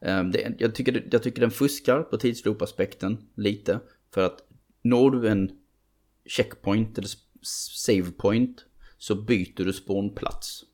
[0.00, 3.80] Ehm, Det, jag, tycker, jag tycker den fuskar på tidsloopaspekten lite.
[4.14, 4.36] För att
[4.82, 5.50] når du en
[6.26, 8.64] checkpoint eller s- save point
[8.98, 10.64] så byter du spawnplats.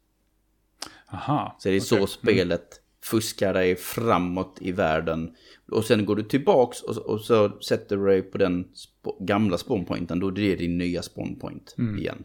[1.13, 1.57] Aha.
[1.61, 2.81] Så det är så spelet
[3.11, 5.35] fuskar dig framåt i världen.
[5.71, 9.59] Och sen går du tillbaks och, och så sätter du dig på den sp- gamla
[9.59, 10.21] spawnpointen.
[10.21, 12.25] Då är det din nya spawnpoint igen.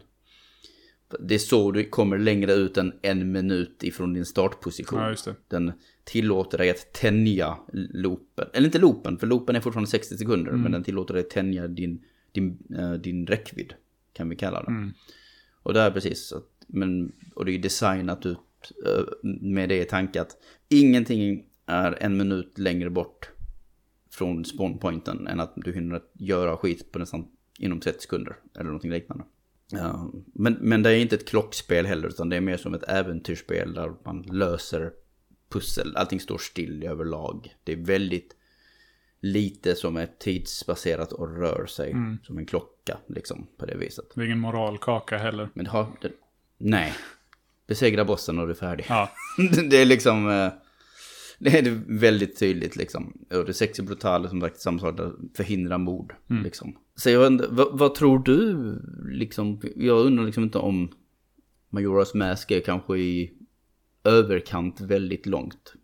[1.20, 4.98] Det är så du kommer längre ut än en minut ifrån din startposition.
[5.26, 5.32] Ja.
[5.48, 5.72] Den
[6.04, 8.48] tillåter dig att tänja loopen.
[8.52, 10.52] Eller inte loopen, för loopen är fortfarande 60 sekunder.
[10.52, 13.74] Men den tillåter dig att tänja din, din, eh, din räckvidd.
[14.12, 14.70] Kan vi kalla det.
[15.62, 16.32] Och det är precis.
[16.32, 18.38] Att, men, och det är designat ut
[19.22, 20.36] med det i tanke att
[20.68, 23.30] ingenting är en minut längre bort
[24.10, 27.26] från spawnpointen än att du hinner göra skit på nästan
[27.58, 28.36] inom 30 sekunder.
[28.54, 29.24] Eller någonting liknande.
[30.34, 33.74] Men, men det är inte ett klockspel heller utan det är mer som ett äventyrsspel
[33.74, 34.92] där man löser
[35.48, 35.96] pussel.
[35.96, 37.54] Allting står still överlag.
[37.64, 38.36] Det är väldigt
[39.20, 44.04] lite som är tidsbaserat och rör sig som en klocka liksom på det viset.
[44.14, 45.48] Det är ingen moralkaka heller.
[45.54, 45.86] Men det har...
[46.02, 46.12] Det,
[46.58, 46.92] nej.
[47.66, 48.86] Besegra bossen och du är färdig.
[48.88, 49.10] Ja,
[49.70, 50.28] det är liksom...
[50.30, 50.52] eh,
[51.38, 53.12] Det är väldigt tydligt liksom.
[53.30, 55.00] Och det sexy brutal som sagt samma sak.
[55.36, 56.76] Förhindra mord liksom.
[56.96, 58.56] Så jag undrar, vad, vad tror du
[59.08, 59.60] liksom?
[59.76, 60.88] Jag undrar liksom inte om
[61.70, 63.32] Majoras Mask är kanske i
[64.04, 65.74] överkant väldigt långt.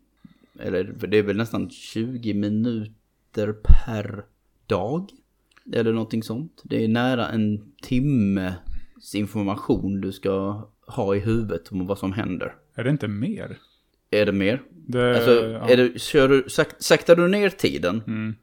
[0.59, 4.25] Eller för det är väl nästan 20 minuter per
[4.67, 5.09] dag.
[5.73, 6.61] Eller någonting sånt.
[6.63, 8.53] Det är nära en timmes
[9.15, 12.55] information du ska ha i huvudet om vad som händer.
[12.75, 13.57] är det inte mer?
[14.09, 14.61] Är det mer?
[14.69, 15.69] Det, Alltså, ja.
[15.69, 18.35] är det, kör du, sak, saktar du ner tiden Mm.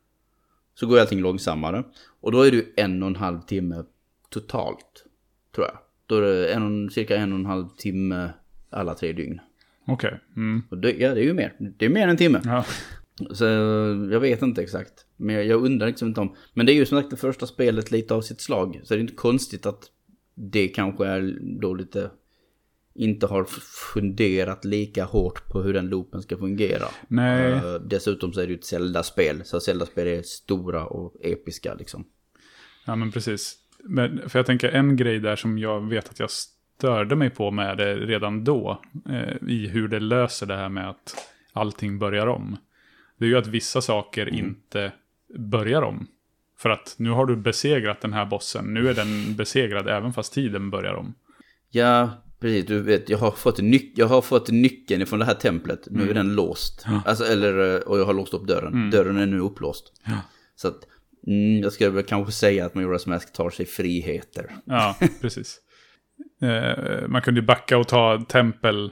[0.75, 1.85] så går allting långsammare.
[2.21, 3.85] Och då är ju en och en halv timme
[4.29, 5.05] totalt,
[5.55, 5.79] tror jag.
[6.07, 8.31] Då är det en, cirka en och en halv timme
[8.71, 9.41] alla tre dygn.
[9.87, 10.21] Okej.
[10.37, 10.63] Mm.
[10.71, 11.55] Och det, ja, det är ju mer.
[11.79, 12.41] Det är mer än en timme.
[12.45, 12.65] Ja.
[13.33, 13.45] Så
[14.13, 15.07] jag vet inte exakt.
[15.17, 16.37] Men jag, jag undrar liksom inte om...
[16.55, 18.81] Men det är ju som sagt det första spelet lite av sitt slag.
[18.85, 19.85] Så det är inte konstigt att
[20.35, 22.11] det kanske är då lite...
[22.99, 23.45] Inte har
[23.95, 26.87] funderat lika hårt på hur den loopen ska fungera.
[27.09, 27.53] Nej.
[27.53, 29.43] Eh, dessutom så är det ju ett Zelda-spel.
[29.45, 32.05] Så Zelda-spel är stora och episka liksom.
[32.87, 33.57] Ja, men precis.
[33.85, 37.51] Men, för jag tänker en grej där som jag vet att jag störde mig på
[37.51, 38.83] med det redan då.
[39.09, 41.15] Eh, I hur det löser det här med att
[41.53, 42.57] allting börjar om.
[43.19, 44.93] Det är ju att vissa saker inte
[45.39, 46.07] börjar om.
[46.59, 48.75] För att nu har du besegrat den här bossen.
[48.75, 51.15] Nu är den besegrad även fast tiden börjar om.
[51.71, 52.67] Ja, precis.
[52.67, 55.89] Du vet, jag har fått, nyc- jag har fått nyckeln från det här templet.
[55.91, 56.85] Nu är den låst.
[57.07, 58.73] Alltså, eller, eh, och jag har låst upp dörren.
[58.91, 59.93] Dörren är nu upplåst.
[60.57, 60.79] Så att,
[61.27, 64.51] mm, jag skulle väl kanske säga att Majora's Mask tar sig friheter.
[64.65, 65.61] Ja, precis.
[66.43, 68.85] Eh, man kunde ju backa och ta tempel.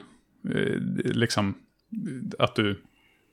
[0.54, 1.54] Eh, liksom
[2.38, 2.82] att du,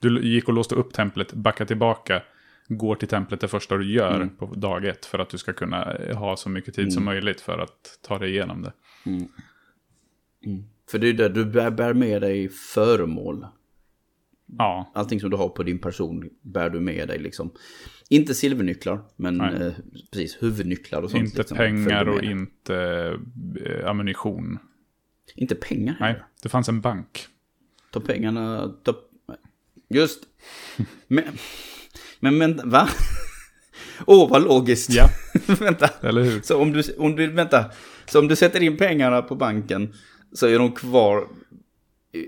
[0.02, 2.24] du gick och låste upp templet, backa tillbaka.
[2.68, 5.06] Går till templet det första du gör på dag ett.
[5.06, 8.30] För att du ska kunna ha så mycket tid som möjligt för att ta dig
[8.30, 8.74] igenom det.
[10.90, 13.48] För det är det, du bär, med dig föremål.
[14.58, 17.52] Ja, Allting som du har på din person bär du med dig liksom.
[18.10, 19.74] Inte silvernycklar, men eh,
[20.12, 21.24] precis huvudnycklar och sånt.
[21.24, 22.76] inte liksom, pengar och inte
[23.66, 24.60] eh, ammunition.
[25.36, 27.28] Inte pengar Nej, det fanns en bank.
[27.92, 28.96] Ta pengarna, ta...
[29.90, 30.24] Just.
[31.08, 31.24] Men,
[32.20, 32.90] men vänta, va?
[34.06, 34.90] Åh, oh, vad logiskt.
[34.90, 35.10] Ja.
[35.60, 35.90] vänta.
[36.02, 36.42] Eller hur?
[36.42, 37.72] Så om du, om du, vänta.
[38.06, 39.94] Så om du sätter in pengarna på banken
[40.34, 41.28] så är de kvar.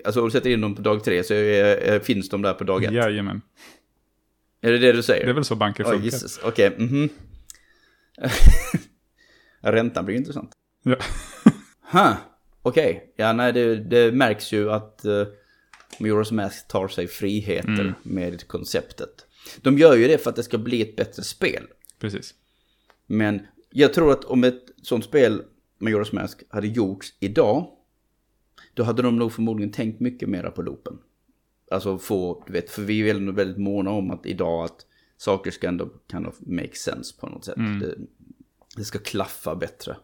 [0.05, 2.63] Alltså om du sätter in dem på dag tre så är, finns de där på
[2.63, 2.91] dag ett.
[2.93, 3.41] Jajamän.
[4.61, 5.25] Är det det du säger?
[5.25, 6.03] Det är väl så banker funkar.
[6.05, 6.39] Jesus.
[6.43, 7.09] Okej, mhm.
[9.61, 10.51] Räntan blir intressant.
[10.83, 10.95] Ja.
[11.91, 12.13] Huh.
[12.61, 15.27] Okej, ja nej det, det märks ju att uh,
[15.99, 17.93] Majora's Mask tar sig friheter Mm.
[18.03, 19.25] med konceptet.
[19.61, 21.63] De gör ju det för att det ska bli ett bättre spel.
[21.99, 22.33] Precis.
[23.07, 25.41] Men jag tror att om ett sånt spel,
[25.79, 27.67] Majora's Mask, hade gjorts idag,
[28.75, 30.97] då hade de nog förmodligen tänkt mycket mera på loopen.
[31.71, 34.85] Alltså få, du vet, för vi är väl väldigt måna om att idag att
[35.17, 37.55] saker ska ändå kind of make sense på något sätt.
[37.55, 37.95] Det,
[38.75, 39.97] det ska klaffa bättre.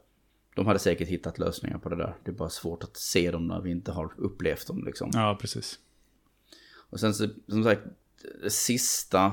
[0.56, 2.18] De hade säkert hittat lösningar på det där.
[2.24, 5.10] Det är bara svårt att se dem när vi inte har upplevt dem liksom.
[5.14, 5.80] Ja, precis.
[6.90, 7.82] Och sen så, som sagt,
[8.48, 9.32] sista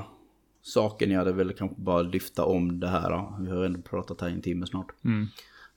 [0.61, 3.41] saken jag hade väl kanske bara lyfta om det här.
[3.43, 4.91] Vi har ändå pratat här i en timme snart.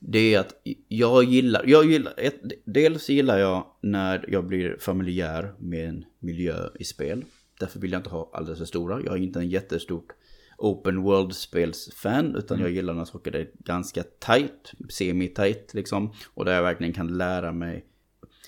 [0.04, 0.54] Det är att
[0.88, 6.68] jag gillar, jag gillar, ett, dels gillar jag när jag blir familjär med en miljö
[6.74, 7.24] i spel.
[7.60, 9.00] Därför vill jag inte ha alldeles för stora.
[9.04, 10.12] Jag är inte en jättestort
[10.58, 16.12] open world-spelsfan, utan jag gillar när saker är ganska tight, semi-tight liksom.
[16.34, 17.84] Och där jag verkligen kan lära mig.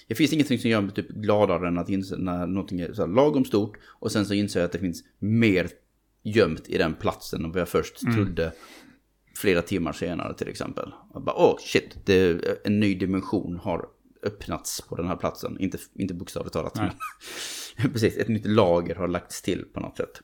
[0.07, 3.07] Det finns ingenting som gör mig typ gladare än att inse när någonting är så
[3.07, 5.68] lagom stort och sen så inser jag att det finns mer
[6.22, 8.52] gömt i den platsen än vad jag först trodde
[9.37, 10.93] flera timmar senare till exempel.
[11.11, 13.89] Och bara, åh oh, shit, det, en ny dimension har
[14.22, 15.61] öppnats på den här platsen.
[15.61, 16.91] Inte, inte bokstavligt talat, men
[17.93, 20.20] precis, ett nytt lager har lagts till på något sätt.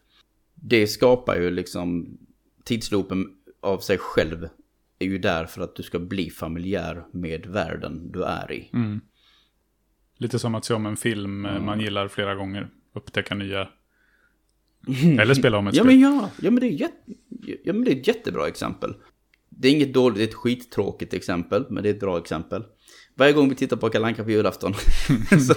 [0.55, 2.19] Det skapar ju liksom,
[2.65, 3.27] tidsloopen
[3.61, 4.49] av sig själv
[4.99, 8.71] är ju där för att du ska bli familjär med världen du är i.
[8.73, 9.01] Mm.
[10.17, 12.69] Lite som att se om en film eh, man gillar flera gånger.
[12.93, 13.69] Upptäcka nya.
[15.21, 15.87] Eller spela om ett Ja spel.
[15.87, 17.13] men ja, ja men, det är jätte,
[17.64, 18.95] ja men det är ett jättebra exempel.
[19.49, 22.64] Det är inget dåligt, det är ett skittråkigt exempel, men det är ett bra exempel.
[23.14, 24.74] Varje gång vi tittar på Kalle Anka på julafton
[25.47, 25.55] så,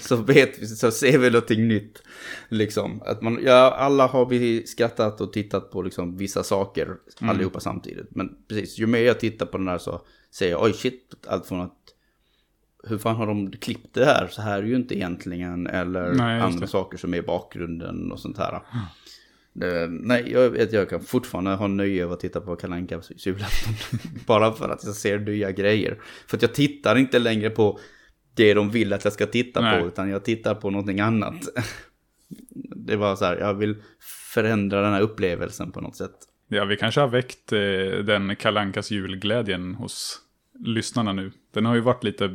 [0.00, 2.02] så vet vi, så ser vi någonting nytt.
[2.48, 7.60] Liksom, att man, ja, alla har vi skrattat och tittat på liksom vissa saker allihopa
[7.60, 8.08] samtidigt.
[8.10, 11.46] Men precis, ju mer jag tittar på den här så säger jag oj shit, allt
[11.46, 11.78] från att
[12.86, 14.26] hur fan har de klippt det här?
[14.26, 15.66] Så här är ju inte egentligen.
[15.66, 16.66] Eller Nej, andra det.
[16.66, 18.62] saker som är i bakgrunden och sånt här.
[19.54, 23.26] Det, nej, jag vet jag kan fortfarande ha nöje av att titta på Kalle Ankas
[23.26, 23.74] julafton.
[24.26, 25.98] Bara för att jag ser nya grejer.
[26.26, 27.78] För att jag tittar inte längre på
[28.34, 29.80] det de vill att jag ska titta Nej.
[29.80, 29.86] på.
[29.86, 31.34] Utan jag tittar på någonting annat.
[32.76, 33.76] Det var så här, jag vill
[34.34, 36.14] förändra den här upplevelsen på något sätt.
[36.48, 37.58] Ja, vi kanske har väckt eh,
[38.04, 40.20] den kalankas julglädjen hos
[40.64, 41.32] lyssnarna nu.
[41.54, 42.26] Den har ju varit lite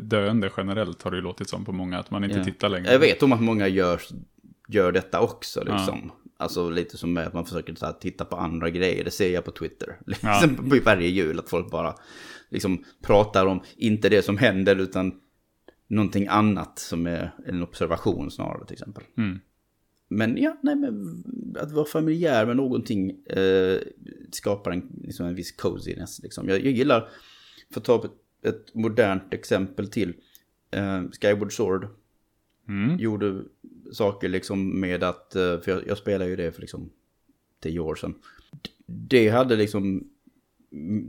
[0.00, 2.44] döende generellt har det ju låtit som på många, att man inte Ja.
[2.44, 2.92] tittar längre.
[2.92, 4.00] Jag vet om att många gör,
[4.68, 6.12] gör detta också liksom.
[6.40, 9.04] Alltså lite som att man försöker så här, titta på andra grejer.
[9.04, 10.00] Det ser jag på Twitter.
[10.06, 11.94] Liksom på varje jul att folk bara
[12.48, 15.20] liksom pratar om, inte det som händer utan
[15.86, 19.04] någonting annat som är en observation snarare till exempel.
[19.16, 19.38] Mm.
[20.08, 21.24] Men ja, nej men
[21.60, 23.78] att vara familjär med någonting eh,
[24.30, 26.22] skapar en, liksom en viss coziness.
[26.22, 26.48] Liksom.
[26.48, 27.08] Jag, jag gillar,
[27.72, 30.14] för att ta ett, ett modernt exempel till,
[30.70, 31.88] eh, Skyward Sword
[32.68, 32.98] Mm.
[32.98, 33.42] gjorde
[33.92, 36.90] saker liksom med att, eh, för jag, jag spelade ju det för liksom
[37.60, 38.14] tio år sedan.
[38.86, 40.10] Det hade liksom,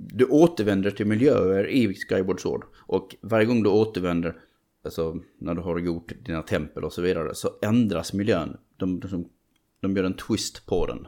[0.07, 2.65] du återvänder till miljöer i Skyward Sword.
[2.77, 4.35] Och varje gång du återvänder,
[4.83, 8.57] alltså när du har gjort dina tempel och så vidare, så ändras miljön.
[8.77, 9.29] De, de,
[9.81, 11.07] de gör en twist på den.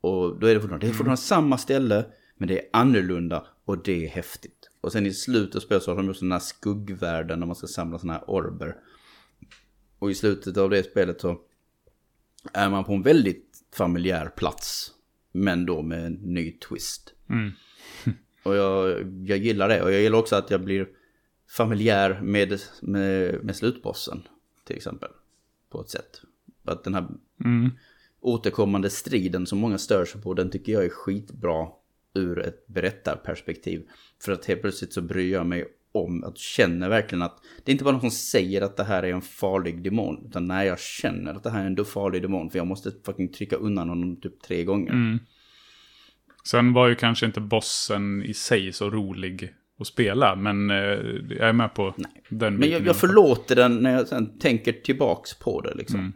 [0.00, 2.04] Och då är det fortfarande, det är fortfarande samma ställe,
[2.36, 4.70] men det är annorlunda och det är häftigt.
[4.80, 7.56] Och sen i slutet av spelet så har de just den här skuggvärlden när man
[7.56, 8.76] ska samla sådana här orber.
[10.00, 11.40] Och i slutet av det spelet så
[12.52, 14.92] är man på en väldigt familjär plats.
[15.32, 17.14] Men då med en ny twist.
[17.28, 17.52] Mm.
[18.42, 19.82] Och jag, jag gillar det.
[19.82, 20.88] Och jag gillar också att jag blir
[21.48, 24.22] familjär med, med, med slutbossen.
[24.64, 25.10] Till exempel.
[25.70, 26.22] På ett sätt.
[26.64, 27.08] Att den här
[27.44, 27.70] Mm.
[28.20, 30.34] återkommande striden som många stör sig på.
[30.34, 31.68] Den tycker jag är skitbra
[32.14, 33.88] ur ett berättarperspektiv.
[34.18, 37.72] För att helt plötsligt så bryr jag mig om att känner verkligen att det är
[37.72, 40.26] inte bara någon som säger att det här är en farlig demon.
[40.28, 42.50] Utan när jag känner att det här är en farlig demon.
[42.50, 44.92] För jag måste fucking trycka undan honom typ tre gånger.
[44.92, 45.18] Mm.
[46.44, 50.76] Sen var ju kanske inte bossen i sig så rolig att spela, men eh,
[51.28, 51.94] jag är med på
[52.28, 56.00] den Men jag, jag förlåter den när jag sen tänker tillbaks på det liksom.
[56.00, 56.12] Mm.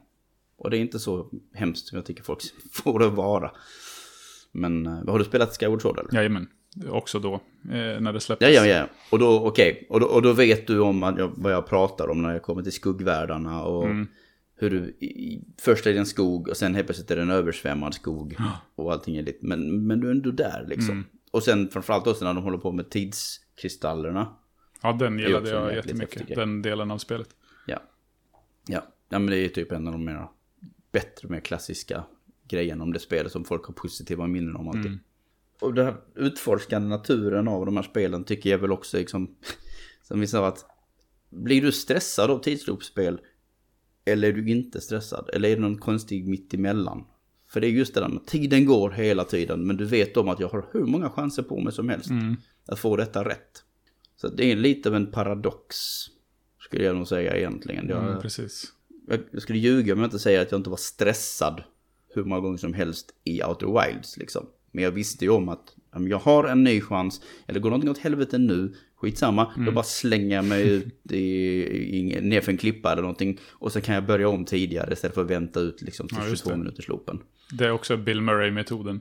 [0.56, 2.40] Och det är inte så hemskt som jag tycker folk
[2.72, 3.50] får det vara.
[4.52, 6.14] Men eh, har du spelat Skyward Sword eller?
[6.14, 6.46] Jajamän,
[6.88, 8.54] också då, eh, när det släpptes.
[8.54, 8.88] Ja, ja, ja.
[9.10, 9.86] Och då, okej.
[9.90, 12.62] Och, då, och då vet du om jag, vad jag pratar om när jag kommer
[12.62, 14.06] till skuggvärldarna och Mm.
[14.56, 17.30] hur du, i, först är det en skog och sen helt plötsligt är det en
[17.30, 18.36] översvämmad skog.
[18.74, 20.90] Och allting är lite, men, men du är ändå där liksom.
[20.90, 21.04] Mm.
[21.30, 24.28] Och sen framförallt också när de håller på med tidskristallerna.
[24.82, 27.28] Ja, den gillade jag jättemycket, häftig den delen av spelet.
[27.66, 27.82] Ja.
[28.66, 30.28] Ja, ja men det är typ en av de mer
[30.92, 32.04] bättre, mer klassiska
[32.48, 34.98] grejerna om det spelet som folk har positiva minnen om alltid.
[35.61, 39.36] Och den här utforskande naturen av de här spelen tycker jag väl också liksom,
[40.02, 40.66] som vi sa att
[41.30, 43.20] blir du stressad av tidsloopspel
[44.05, 45.30] eller är du inte stressad?
[45.32, 47.05] Eller är det någon konstig mittemellan?
[47.48, 50.28] För det är just det där med tiden går hela tiden men du vet om
[50.28, 52.11] att jag har hur många chanser på mig som helst
[52.66, 53.64] att få detta rätt.
[54.16, 55.76] Så det är lite av en paradox
[56.61, 57.88] skulle jag nog säga egentligen.
[57.88, 58.72] Jag, Mm, precis.
[59.30, 61.62] jag skulle ljuga om jag inte säger att jag inte var stressad
[62.14, 64.46] hur många gånger som helst i Outer Wilds liksom.
[64.74, 67.90] Men jag visste ju om att men jag har en ny chans, eller går någonting
[67.90, 71.18] åt helvete nu, skitsamma, då bara slänger jag mig ut i,
[71.98, 73.40] i, nerför en klippa eller någonting.
[73.50, 76.28] Och så kan jag börja om tidigare istället för att vänta ut liksom till Ja,
[76.28, 76.56] just 22 det.
[76.56, 77.20] minuters loopen.
[77.52, 79.00] Det är också Bill Murray-metoden.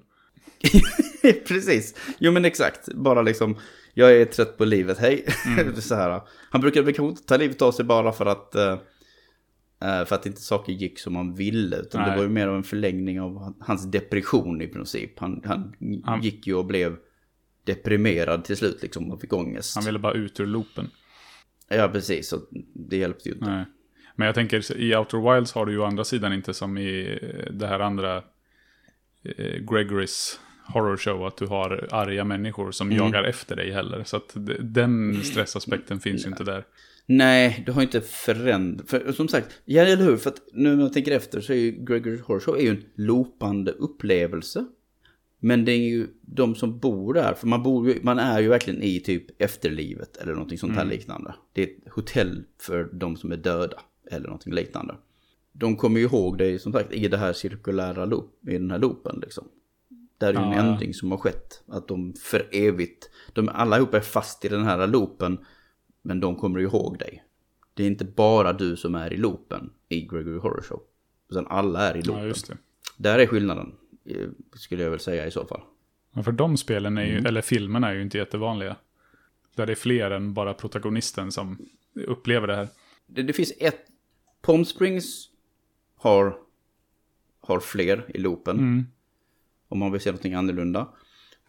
[1.47, 1.95] Precis.
[2.17, 2.93] Jo men exakt.
[2.93, 3.55] Bara liksom
[3.93, 5.25] jag är trött på livet, hej.
[5.45, 5.75] Mm.
[5.81, 6.21] så här.
[6.49, 8.77] Han brukade kanske inte ta livet av sig bara för att, uh,
[9.83, 11.77] för att inte saker gick som man ville.
[11.77, 12.09] Utan Nej.
[12.09, 15.19] det var ju mer av en förlängning av hans depression i princip.
[15.19, 16.97] Han, han, han gick ju och blev
[17.63, 19.75] deprimerad till slut liksom och fick ångest.
[19.75, 20.89] Han ville bara ut ur loopen.
[21.67, 22.33] Ja, precis.
[22.33, 22.41] Och
[22.73, 23.49] det hjälpte ju inte.
[23.49, 23.65] Nej.
[24.15, 27.19] Men jag tänker, i Outer Wilds har du ju å andra sidan inte som i
[27.51, 28.17] det här andra
[29.23, 32.97] eh, Gregorys horror show att du har arga människor som mm.
[32.97, 34.03] jagar efter dig heller.
[34.03, 36.65] Så att den stressaspekten finns ju inte där.
[37.05, 38.89] Nej, det har inte förändrats.
[38.89, 40.17] För som sagt, ja eller hur?
[40.17, 42.69] För att nu när jag tänker efter så är ju Gregorys horror show är ju
[42.69, 44.65] en loopande upplevelse.
[45.39, 48.47] Men det är ju de som bor där, för man, bor ju, man är ju
[48.47, 50.91] verkligen i typ efterlivet eller någonting sånt här mm.
[50.91, 51.35] liknande.
[51.53, 53.81] Det är ett hotell för de som är döda
[54.11, 54.95] eller någonting liknande.
[55.51, 58.79] De kommer ju ihåg dig som sagt i det här cirkulära loop, i den här
[58.79, 59.47] loopen liksom.
[60.17, 60.53] Där är ju ja.
[60.53, 61.63] en ändring som har skett.
[61.67, 65.37] Att de för evigt, de allihopa är fast i den här loopen.
[66.03, 67.23] Men de kommer ihåg dig.
[67.73, 70.81] Det är inte bara du som är i loopen i Gregory Horror Show.
[71.29, 72.23] Utan alla är i loopen.
[72.23, 72.57] Ja, just det.
[72.97, 73.75] Där är skillnaden.
[74.05, 75.61] Eh, skulle jag väl säga i så fall.
[76.13, 77.25] Ja, för de spelen är ju, mm.
[77.25, 78.75] eller filmerna är ju inte jättevanliga.
[79.55, 82.67] Där det är fler än bara protagonisten som upplever det här.
[83.05, 83.85] Det, det finns ett
[84.41, 85.29] Palm Springs
[85.95, 86.37] har,
[87.41, 88.57] har fler i loopen.
[88.57, 88.85] Mm.
[89.67, 90.87] Om man vill se någonting annorlunda.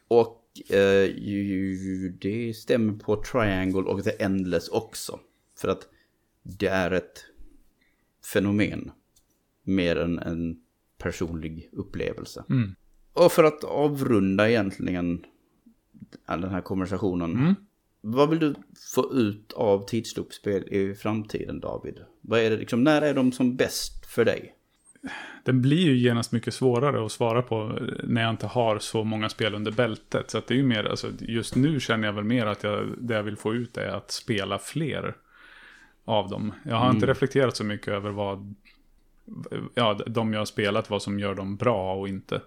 [0.08, 5.20] Och eh, ju, det stämmer på Triangle och The Endless också.
[5.58, 5.88] För att
[6.42, 7.24] det är ett
[8.32, 8.90] fenomen.
[9.62, 10.60] Mer än en
[10.98, 12.44] personlig upplevelse.
[12.50, 12.74] Mm.
[13.12, 15.24] Och för att avrunda egentligen
[16.26, 17.32] den här konversationen.
[17.32, 17.54] Mm.
[18.00, 18.54] Vad vill du
[18.94, 22.00] få ut av tidsloopspel i framtiden David?
[22.20, 24.54] Vad är det, liksom, när är de som bäst för dig?
[25.44, 29.28] Den blir ju genast mycket svårare att svara på när jag inte har så många
[29.28, 30.30] spel under bältet.
[30.30, 33.14] Så det är ju mer, alltså, just nu känner jag väl mer att jag, det
[33.14, 35.16] jag vill få ut är att spela fler
[36.04, 36.52] av dem.
[36.64, 36.96] Jag har mm.
[36.96, 38.54] inte reflekterat så mycket över vad
[39.74, 42.40] ja, de jag har spelat, vad som gör dem bra och inte.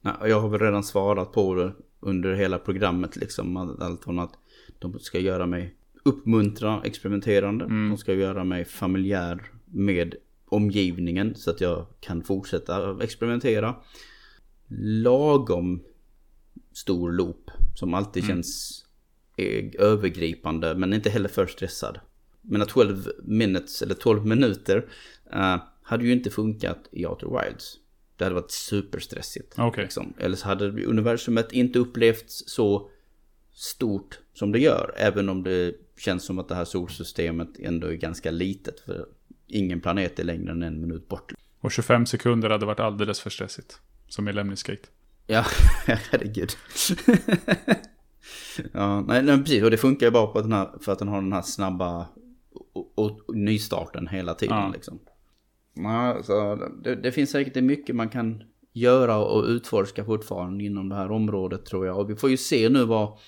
[0.00, 3.56] Nej, jag har väl redan svarat på det under hela programmet liksom.
[3.56, 4.32] Allt från att
[4.78, 7.64] de ska göra mig uppmuntra experimenterande.
[7.64, 7.88] Mm.
[7.88, 10.14] De ska göra mig familjär med
[10.54, 13.74] omgivningen så att jag kan fortsätta experimentera.
[14.78, 15.82] Lagom
[16.72, 18.36] stor loop som alltid mm.
[18.36, 18.80] känns
[19.78, 22.00] övergripande men inte heller för stressad.
[22.42, 24.88] Men 12 minutes eller 12 minuter
[25.34, 27.76] uh, hade ju inte funkat i Outer Wilds.
[28.16, 29.58] Det hade varit superstressigt.
[29.58, 29.84] Okay.
[29.84, 30.14] Liksom.
[30.18, 32.90] Eller så hade universumet inte upplevts så
[33.52, 34.94] stort som det gör.
[34.96, 38.80] Även om det känns som att det här solsystemet ändå är ganska litet.
[38.80, 39.06] För
[39.46, 41.32] ingen planet är längre än en minut bort.
[41.60, 43.80] Och 25 sekunder hade varit alldeles för stressigt.
[44.08, 44.88] Som i Lemniscate.
[45.26, 45.44] Ja,
[45.86, 46.50] herregud.
[48.72, 49.62] ja, nej, nej, precis.
[49.62, 52.06] Och det funkar ju bara på den här, för att den har den här snabba
[52.74, 54.56] och, och nystarten hela tiden.
[54.56, 54.70] Ja.
[54.74, 54.98] Liksom.
[55.86, 58.42] Alltså, det, det, finns säkert mycket man kan
[58.72, 61.98] göra och utforska fortfarande inom det här området tror jag.
[61.98, 63.18] Och vi får ju se nu vad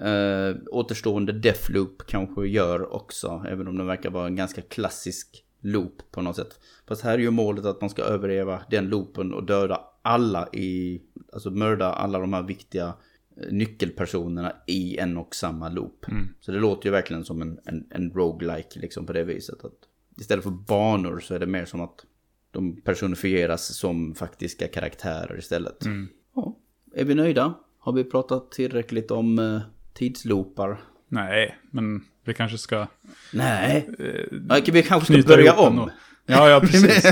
[0.00, 3.44] eh, återstående Deathloop kanske gör också.
[3.48, 6.60] Även om den verkar vara en ganska klassisk loop på något sätt.
[6.88, 11.02] Fast här är ju målet att man ska överleva den loopen och döda alla i,
[11.32, 12.94] alltså mörda alla de här viktiga
[13.36, 16.08] eh, nyckelpersonerna i en och samma loop.
[16.08, 16.28] Mm.
[16.40, 19.64] Så det låter ju verkligen som en, en, en roguelike liksom på det viset.
[19.64, 19.72] Att
[20.20, 22.06] istället för banor så är det mer som att
[22.50, 25.84] de personifieras som faktiska karaktärer istället.
[25.86, 26.08] Mm.
[26.34, 26.56] Ja.
[26.94, 27.54] Är vi nöjda?
[27.78, 29.60] Har vi pratat tillräckligt om uh,
[29.94, 30.80] tidsloopar?
[31.08, 32.86] Nej, men vi kanske ska...
[33.32, 35.78] Nej, uh, vi kanske ska börja om.
[35.78, 35.90] Och...
[36.26, 37.04] Ja, ja, precis.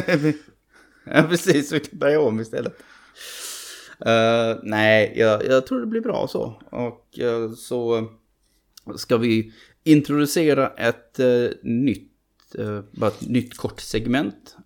[1.05, 1.73] ja, precis.
[1.73, 2.83] Vi kan börja om istället.
[4.07, 6.63] Uh, nej, jag, jag, tror det blir bra så.
[6.71, 8.09] Och uh, så
[8.97, 9.53] ska vi
[9.85, 12.05] introducera ett uh, nytt
[12.93, 14.57] bara ett nytt kort segment.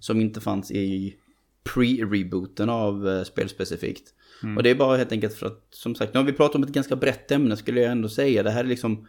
[0.00, 1.16] Som inte fanns i
[1.64, 4.14] pre-rebooten av uh, spel specifikt.
[4.42, 4.56] Mm.
[4.56, 6.62] Och det är bara helt enkelt för att, som sagt, nu har vi pratat om
[6.62, 8.42] ett ganska brett ämne skulle jag ändå säga.
[8.42, 9.08] Det här är liksom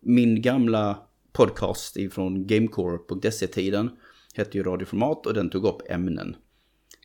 [0.00, 0.98] min gamla
[1.32, 3.90] podcast ifrån Gamecore.se-tiden.
[4.34, 6.36] Hette ju radioformat och den tog upp ämnen.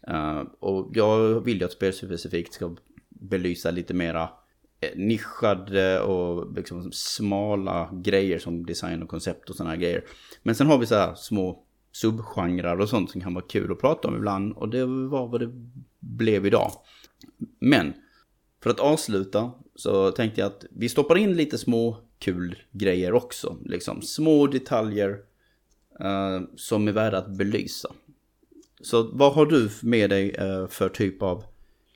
[0.09, 2.75] Uh, och jag vill ju att spelspecifikt ska
[3.09, 4.29] belysa lite mera
[4.79, 10.03] Eh, nischade och liksom smala grejer som design och koncept och sådana grejer.
[10.43, 11.63] Men sen har vi så här små
[12.01, 14.53] subgenrer och sånt som kan vara kul att prata om ibland.
[14.53, 15.51] Och det var vad det
[15.99, 16.71] blev idag.
[17.59, 17.93] Men
[18.63, 23.57] för att avsluta så tänkte jag att vi stoppar in lite små kul grejer också.
[23.65, 25.09] Liksom små detaljer
[26.03, 27.93] uh, som är värda att belysa.
[28.81, 31.43] Så vad har du med dig uh, för typ av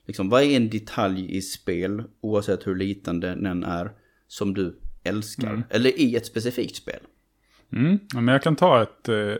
[0.06, 3.90] Liksom, vad är en detalj i spel, oavsett hur liten den är,
[4.28, 5.62] som du älskar.
[5.70, 7.00] Eller i ett specifikt spel.
[7.72, 7.98] Mm.
[8.14, 9.34] Men jag kan ta ett eh,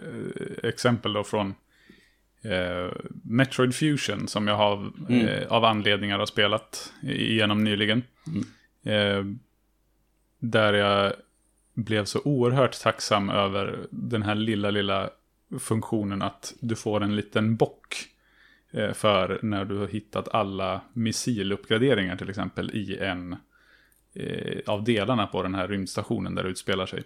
[0.62, 1.54] exempel då från
[2.42, 2.92] eh,
[3.24, 8.02] Metroid Fusion som jag har eh, av anledningar har spelat igenom nyligen.
[8.84, 9.24] Eh,
[10.38, 11.12] där jag
[11.74, 15.10] blev så oerhört tacksam över den här lilla, lilla
[15.60, 17.96] funktionen att du får en liten bock
[18.70, 23.36] eh, för när du har hittat alla missiluppgraderingar till exempel i en
[24.14, 27.02] eh, av delarna på den här rymdstationen där det utspelar sig.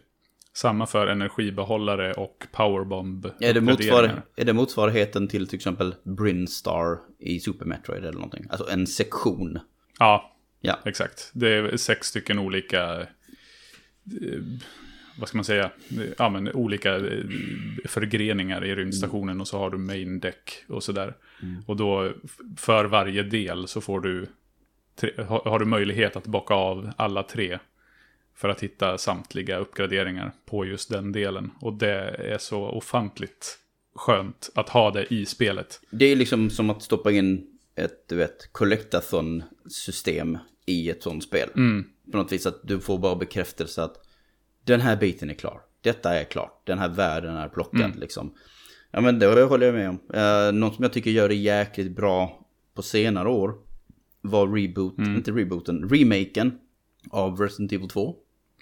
[0.56, 6.98] Samma för energibehållare och powerbomb Är det, motsvar, är det motsvarigheten till till exempel Brinstar
[7.18, 8.46] i Super Metroid eller någonting?
[8.50, 9.58] Alltså en sektion.
[9.98, 10.78] Ja, Ja.
[10.84, 11.30] exakt.
[11.34, 13.06] Det är sex stycken olika, eh,
[15.18, 15.70] vad ska man säga,
[16.18, 17.24] ja men olika eh,
[17.84, 21.14] förgreningar i rymdstationen och så har du main deck och sådär.
[21.66, 22.12] Och då
[22.56, 24.26] för varje del så får du,
[25.26, 27.58] har du möjlighet att bocka av alla tre.
[28.36, 31.50] För att hitta samtliga uppgraderingar på just den delen.
[31.60, 33.58] Och det är så ofantligt
[33.94, 35.80] skönt att ha det i spelet.
[35.90, 41.48] Det är liksom som att stoppa in ett, du vet, collectathon-system i ett sånt spel.
[42.12, 43.96] På något vis att du får bara bekräftelse att
[44.64, 45.60] den här biten är klar.
[45.80, 46.62] Detta är klart.
[46.66, 48.34] Den här världen är plockad liksom.
[48.90, 50.00] Ja men det håller jag med om.
[50.14, 53.54] Uh, något som jag tycker gör det jäkligt bra på senare år
[54.20, 56.58] var reboot, inte rebooten, remaken
[57.10, 58.14] av Resident Evil 2.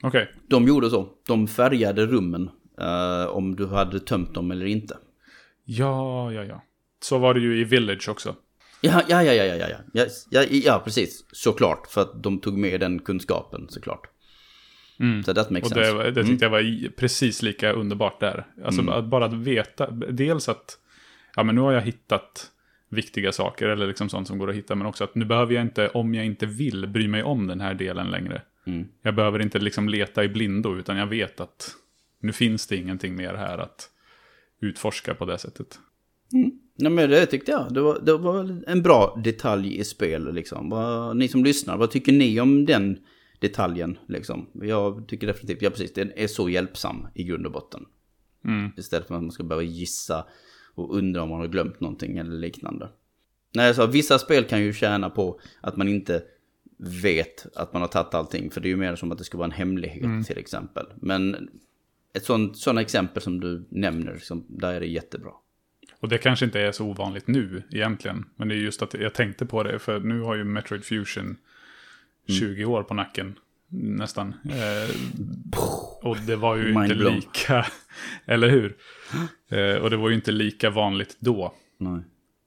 [0.03, 0.23] Okej.
[0.23, 0.27] Okay.
[0.49, 1.09] De gjorde så.
[1.27, 4.99] De färgade rummen eh, om du hade tömt dem eller inte.
[5.65, 6.63] Ja, ja, ja.
[7.03, 8.37] Så var det ju i Village också.
[8.81, 11.25] Ja, ja, ja, ja, ja, ja, yes, ja, ja, precis.
[11.33, 14.07] Såklart, för att de tog med den kunskapen såklart.
[15.01, 15.25] Mm.
[15.25, 15.93] Så that makes sense.
[15.93, 16.65] Det, det tyckte mm.
[16.65, 18.47] jag var precis lika underbart där.
[18.65, 18.95] Alltså mm.
[18.95, 20.79] att bara att veta, dels att
[21.37, 22.51] ja, men nu har jag hittat
[22.95, 25.63] viktiga saker, eller liksom sånt som går att hitta, men också att nu behöver jag
[25.63, 28.43] inte, om jag inte vill, bry mig om den här delen längre.
[29.03, 31.75] Jag behöver inte liksom leta i blindo, utan jag vet att
[32.21, 33.91] nu finns det ingenting mer här att
[34.61, 35.79] utforska på det sättet.
[36.79, 37.75] Nej men det tyckte jag.
[37.75, 40.71] Det var, det var en bra detalj i spel liksom.
[40.71, 42.99] Vad, ni som lyssnar, vad tycker ni om den
[43.39, 44.47] detaljen liksom?
[44.53, 47.85] Jag tycker definitivt, ja precis, den är så hjälpsam i grund och botten.
[48.77, 50.25] Istället för att man ska behöva gissa
[50.75, 52.89] och undra om man har glömt någonting eller liknande.
[53.55, 56.23] Nej, alltså vissa spel kan ju tjäna på att man inte
[57.03, 58.51] vet att man har tagit allting.
[58.51, 60.87] För det är ju mer som att det ska vara en hemlighet till exempel.
[60.97, 61.49] Men
[62.13, 65.31] ett sånt, sådana exempel som du nämner, liksom, där är det jättebra.
[66.01, 68.25] Och det kanske inte är så ovanligt nu egentligen.
[68.37, 71.37] Men det är just att jag tänkte på det, för nu har ju Metroid Fusion
[72.29, 73.39] 20 år på nacken.
[73.69, 74.35] Nästan.
[74.45, 74.97] Eh,
[76.03, 77.67] och det var ju inte lika,
[78.25, 78.77] eller hur?
[79.49, 82.01] Eh, och det var ju inte lika vanligt då Nej.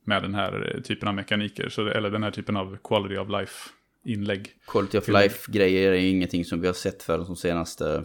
[0.04, 1.70] med den här typen av mekaniker.
[1.70, 4.50] Så, eller den här typen av quality of life-inlägg.
[4.68, 8.04] Quality of life-grejer är ingenting som vi har sett för de senaste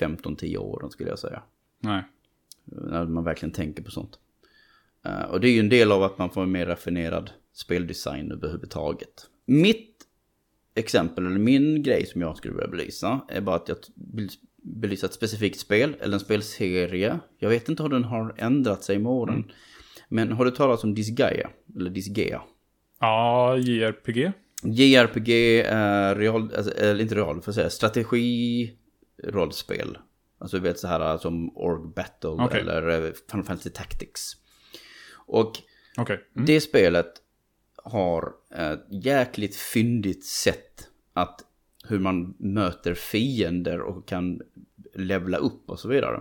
[0.00, 1.42] 15-10 åren skulle jag säga.
[1.80, 2.02] Nej.
[2.64, 4.18] När man verkligen tänker på sånt.
[5.04, 8.32] Eh, och det är ju en del av att man får en mer raffinerad speldesign
[8.32, 9.26] överhuvudtaget.
[9.46, 9.89] Mitt
[10.74, 13.76] exempel, eller min grej som jag skulle vilja belysa, är bara att jag
[14.62, 17.20] belysa ett specifikt spel, eller en spelserie.
[17.38, 19.52] Jag vet inte hur den har ändrat sig med åren.
[20.08, 21.50] Men har du talat om Disgaea?
[21.76, 22.42] Eller Disgaea?
[23.00, 24.32] Ja, JRPG.
[24.62, 29.98] JRPG är real, alltså, eller inte real, för att säga, strategi-rollspel.
[30.38, 32.60] Alltså du vet så här som Org Battle Okej.
[32.60, 34.32] eller Final Fantasy Tactics.
[35.26, 35.52] Och
[35.98, 36.20] Okej.
[36.34, 37.12] det spelet
[37.84, 41.40] har ett jäkligt fyndigt sätt att
[41.84, 44.40] hur man möter fiender och kan
[44.94, 46.20] levla upp och så vidare.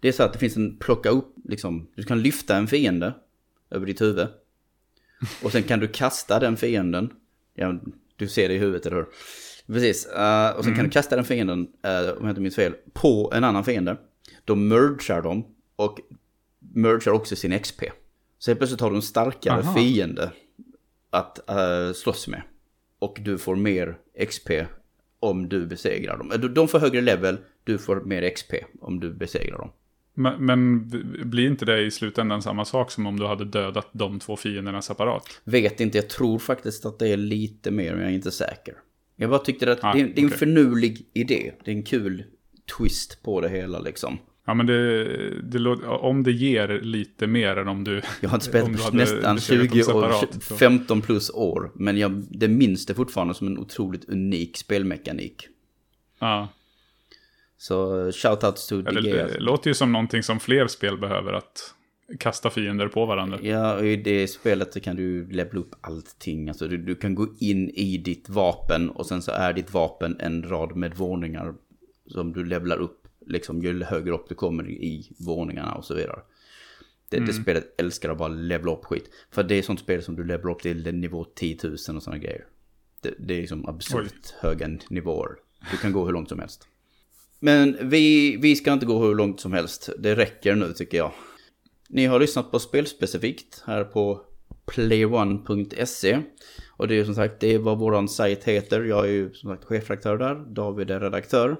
[0.00, 3.14] Det är så att det finns en plocka upp, liksom, du kan lyfta en fiende
[3.70, 4.28] över ditt huvud.
[5.42, 7.10] Och sen kan du kasta den fienden.
[7.54, 7.80] Ja,
[8.16, 9.06] du ser det i huvudet, eller hur?
[9.66, 10.06] Precis.
[10.06, 13.32] eh, och sen kan du kasta den fienden, uh, om jag inte minns fel, på
[13.34, 13.96] en annan fiende.
[14.44, 15.46] Då mergar de
[15.76, 16.00] och
[16.74, 17.82] mergar också sin XP.
[18.38, 19.74] Så helt plötsligt har du en starkare Aha.
[19.74, 20.30] fiende
[21.14, 22.42] att uh, slåss med.
[22.98, 23.96] Och du får mer
[24.28, 24.50] XP
[25.20, 26.30] om du besegrar dem.
[26.30, 29.70] Eller De får högre level, du får mer XP om du besegrar dem.
[30.14, 30.88] Men, men
[31.30, 34.82] blir inte det i slutändan samma sak som om du hade dödat de två fienderna
[34.82, 35.40] separat?
[35.44, 38.74] Vet inte, jag tror faktiskt att det är lite mer, men jag är inte säker.
[39.16, 40.38] Jag bara tyckte att Ah, det, är, det är en okej.
[40.38, 41.52] förnulig idé.
[41.64, 42.24] Det är en kul
[42.78, 44.18] twist på det hela liksom.
[44.46, 45.04] Ja, men det,
[45.42, 48.02] det, om det ger lite mer än om du...
[48.20, 51.70] Jag har inte spelat på nästan besegrat 20 dem år, separat, så- 15 plus år.
[51.74, 55.48] Men jag, det minns det fortfarande som en otroligt unik spelmekanik.
[56.20, 56.48] Ja.
[57.58, 59.10] Så shoutouts to Ja, det, DG.
[59.12, 61.32] det låter ju som någonting som fler spel behöver.
[61.32, 61.74] Att
[62.18, 63.38] kasta fiender på varandra.
[63.42, 66.48] Ja, och i det spelet så kan du levela upp allting.
[66.48, 70.16] Alltså du, du kan gå in i ditt vapen och sen så är ditt vapen
[70.20, 71.54] en rad med våningar
[72.06, 73.03] som du levlar upp.
[73.26, 76.20] Liksom ju högre upp du kommer i våningarna och så vidare.
[77.08, 77.26] Det, Mm.
[77.26, 79.10] det spelet älskar att bara levla upp skit.
[79.30, 82.18] För det är sånt spel som du levlar upp till nivå 10 000 och sådana
[82.18, 82.44] grejer.
[83.00, 85.30] Det, det är liksom absurt höga nivåer.
[85.70, 86.68] Du kan gå hur långt som helst.
[87.40, 89.88] Men vi, vi ska inte gå hur långt som helst.
[89.98, 91.12] Det räcker nu tycker jag.
[91.88, 94.20] Ni har lyssnat på spelspecifikt här på
[94.66, 96.18] playone.se.
[96.76, 98.82] Och det är som sagt, det är vad våran sajt heter.
[98.84, 100.34] Jag är ju som sagt chefredaktör där.
[100.54, 101.56] David är redaktör.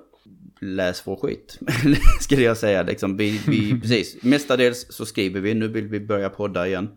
[0.61, 1.59] Läs vår skit,
[2.21, 2.83] skulle jag säga.
[2.83, 5.55] Liksom, vi, vi, precis, mestadels så skriver vi.
[5.55, 6.89] Nu vill vi börja podda igen.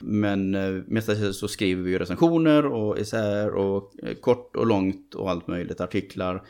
[0.00, 5.30] Men eh, mestadels så skriver vi recensioner och isär och eh, kort och långt och
[5.30, 5.80] allt möjligt.
[5.80, 6.42] Artiklar.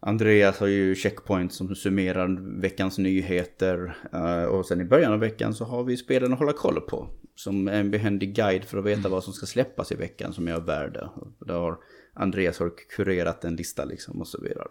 [0.00, 3.96] Andreas har ju checkpoint som summerar veckans nyheter.
[4.12, 7.08] eh, Och sen i början av veckan så har vi spelen att hålla koll på.
[7.34, 10.54] Som en behändig guide för att veta vad som ska släppas i veckan som är
[10.54, 11.08] av värde.
[11.38, 11.78] Där har
[12.14, 14.68] Andreas har kurerat en lista liksom och så vidare.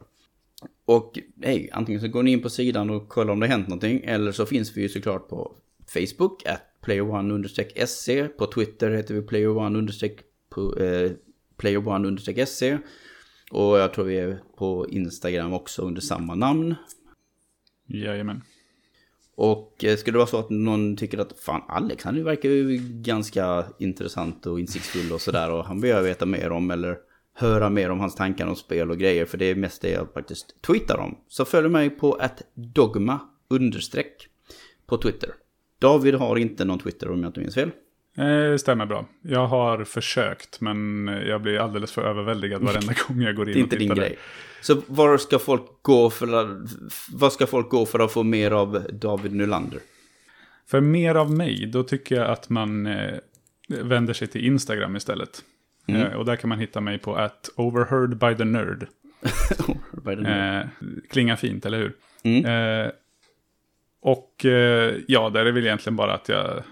[0.85, 3.67] Och hej, antingen så går ni in på sidan och kollar om det har hänt
[3.67, 4.01] någonting.
[4.03, 5.55] Eller så finns vi ju såklart på
[5.87, 8.27] Facebook, at playerone-se.
[8.27, 11.15] På Twitter heter vi playerone-
[11.57, 12.77] playerone-se.
[13.51, 16.75] Och jag tror vi är på Instagram också under samma namn.
[17.87, 18.41] Jajamän.
[19.35, 22.77] Och eh, skulle det vara så att någon tycker att fan Alex han verkar ju
[23.01, 26.97] ganska intressant och insiktsfull och sådär och han jag veta mer om eller
[27.33, 30.13] höra mer om hans tankar om spel och grejer för det är mest det jag
[30.13, 31.17] faktiskt tweetar om.
[31.27, 34.27] Så följ mig på att dogma understreck
[34.87, 35.29] på Twitter.
[35.79, 37.71] David har inte någon Twitter om jag inte minns fel.
[38.17, 39.05] Eh, stämmer bra.
[39.21, 43.59] Jag har försökt, men jag blir alldeles för överväldigad varenda gång jag går in Det
[43.59, 44.01] är och inte din tittar.
[44.01, 44.17] grej.
[44.61, 46.69] Så var ska folk gå för att,
[47.11, 49.79] vad ska folk gå för att få mer av David Nylander?
[50.67, 53.17] För mer av mig, då tycker jag att man eh,
[53.67, 55.43] vänder sig till Instagram istället.
[55.95, 56.07] Mm.
[56.07, 58.87] Eh, och där kan man hitta mig på att overheard by the nerd.
[60.05, 60.29] Är det nu?
[60.29, 61.93] Eh, klingar fint, eller hur?
[62.23, 62.45] Mm.
[62.85, 62.91] Eh,
[64.01, 64.45] och
[65.07, 66.63] ja, där är väl egentligen bara att jag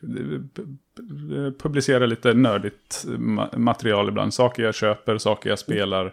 [0.00, 4.34] pu- publicerar lite nördigt ma- material ibland.
[4.34, 6.12] Saker jag köper, saker jag spelar,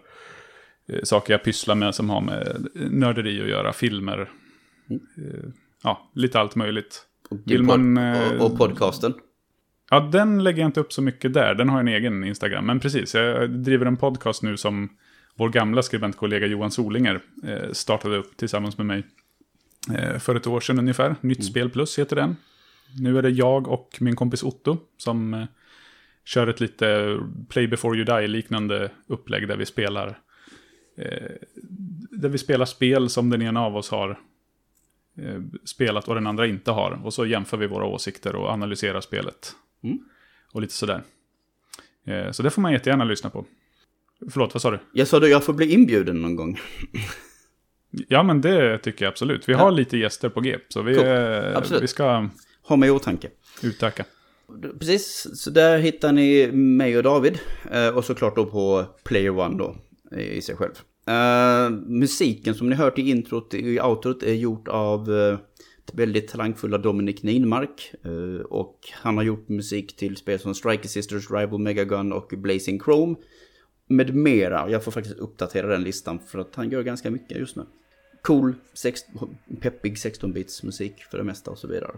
[1.04, 4.30] saker jag pysslar med som har med nörderi att göra, filmer.
[4.90, 5.50] Eh,
[5.84, 7.02] ja, lite allt möjligt.
[7.30, 9.14] Och, Vill man, och, och podcasten?
[9.94, 11.56] Ja, den lägger jag inte upp så mycket där.
[11.56, 12.66] Den har en egen Instagram.
[12.66, 14.90] Men precis, jag driver en podcast nu som
[15.36, 19.04] vår gamla skribentkollega Johan Solinger eh, startade upp tillsammans med mig
[19.98, 21.16] eh, för ett år sedan ungefär.
[21.22, 22.36] Nytt spel plus heter den.
[23.00, 25.44] Nu är det jag och min kompis Otto som eh,
[26.26, 27.20] kör ett lite
[27.50, 30.20] play before you die-liknande upplägg där vi spelar
[32.12, 34.20] där vi spelar spel som den ena av oss har
[35.64, 37.06] spelat och den andra inte har.
[37.06, 39.56] Och så jämför vi våra åsikter och analyserar spelet.
[39.84, 40.00] Mm.
[40.54, 41.04] Och lite sådär.
[42.06, 43.46] Eh, så det får man jättegärna lyssna på.
[44.32, 44.80] Förlåt, vad sa du?
[44.94, 46.60] Jag sa att jag får bli inbjuden någon gång.
[48.08, 49.50] Ja, men det tycker jag absolut.
[49.50, 49.60] Vi Ja.
[49.60, 51.06] har lite gäster på G, så vi, Cool.
[51.08, 52.30] eh, vi ska
[52.64, 53.30] Ha mig i åtanke.
[53.64, 54.06] utöka.
[54.80, 57.40] Precis, så där hittar ni mig och David.
[57.72, 59.76] Eh, Och såklart då på Player One då,
[60.18, 60.72] i sig själv.
[61.88, 65.10] Musiken som ni hört i introt, i outrot, är gjort av
[65.94, 67.94] väldigt talangfulla Dominic Ninmark.
[68.04, 72.80] Eh, och han har gjort musik till spel som Striker Sisters, Rival Megagun och Blazing
[72.80, 73.16] Chrome.
[73.88, 74.70] Med mera.
[74.70, 77.66] Jag får faktiskt uppdatera den listan för att han gör ganska mycket just nu.
[78.22, 79.02] Cool, sex,
[79.62, 81.92] peppig 16-bits musik för det mesta och så vidare.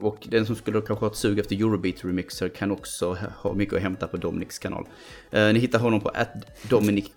[0.00, 3.74] Och den som skulle kanske ha ett sug efter Eurobeat remixer kan också ha mycket
[3.74, 4.86] att hämta på Dominics kanal.
[5.30, 6.12] Eh, ni hittar honom på
[6.68, 7.10] Dominic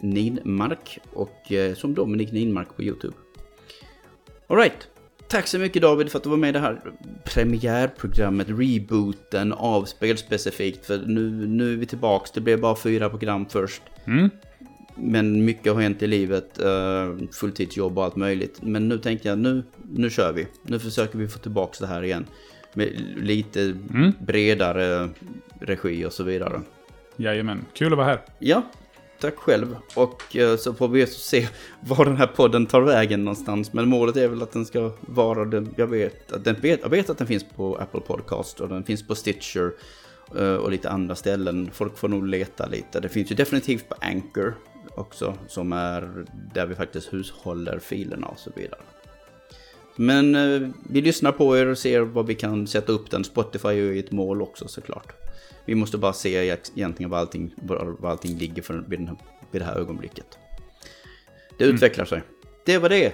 [0.00, 3.14] Ninmark och eh, som Dominic Ninmark på YouTube.
[4.46, 4.88] Alright,
[5.28, 6.80] tack så mycket David för att du var med i det här
[7.24, 10.86] premiärprogrammet, rebooten av spelspecifikt.
[10.86, 13.82] För nu, nu är vi tillbaks, det blev bara fyra program först.
[14.06, 14.30] Mm.
[14.94, 18.58] Men mycket har hänt i livet, eh, fulltidsjobb och allt möjligt.
[18.62, 19.62] Men nu tänkte jag, nu,
[19.92, 20.46] nu kör vi.
[20.62, 22.26] Nu försöker vi få tillbaka det här igen.
[22.72, 24.12] Med lite Mm.
[24.20, 25.08] bredare
[25.60, 26.60] regi och så vidare.
[27.16, 28.20] Jajamän, kul att vara här.
[28.38, 28.62] Ja,
[29.20, 29.76] tack själv.
[29.94, 31.48] Och eh, så får vi se
[31.80, 33.72] var den här podden tar vägen någonstans.
[33.72, 37.10] Men målet är väl att den ska vara den, jag vet, att den, jag vet
[37.10, 39.72] att den finns på Apple Podcast och den finns på Stitcher
[40.38, 41.70] eh, och lite andra ställen.
[41.72, 43.00] Folk får nog leta lite.
[43.00, 44.54] Det finns ju definitivt på Anchor
[44.94, 48.80] också, som är där vi faktiskt hushåller filerna och så vidare.
[49.96, 53.24] Men eh, vi lyssnar på er och ser vad vi kan sätta upp den.
[53.24, 55.25] Spotify är ju ett mål också såklart.
[55.66, 59.16] Vi måste bara se egentligen vad allting, var, allting ligger för vid, den här,
[59.50, 60.38] vid det här ögonblicket.
[61.58, 62.22] Det utvecklar sig.
[62.64, 63.12] Det var det.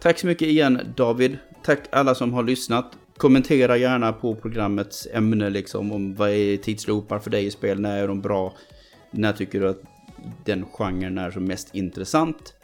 [0.00, 1.38] Tack så mycket igen David.
[1.64, 2.96] Tack alla som har lyssnat.
[3.16, 8.02] kommentera gärna på programmets ämne liksom om vad är tidsloopar för dig i spel, när
[8.02, 8.54] är de bra,
[9.10, 9.82] när tycker du att
[10.44, 12.54] den genren är som mest intressant.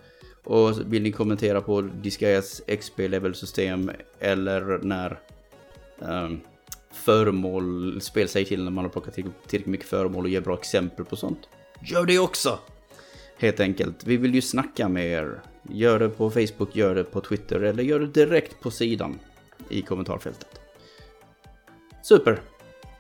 [0.45, 5.19] Och vill ni kommentera på Disgaeas XP-level-system eller när
[5.99, 6.41] um,
[6.95, 11.05] föremål, spel säger till när man har plockat tillräckligt mycket föremål och ger bra exempel
[11.05, 11.49] på sånt.
[11.81, 12.59] Gör det också!
[13.39, 14.05] Helt enkelt.
[14.05, 15.41] Vi vill ju snacka med er.
[15.63, 19.19] Gör det på Facebook, gör det på Twitter eller gör det direkt på sidan
[19.69, 20.61] i kommentarfältet.
[22.03, 22.41] Super!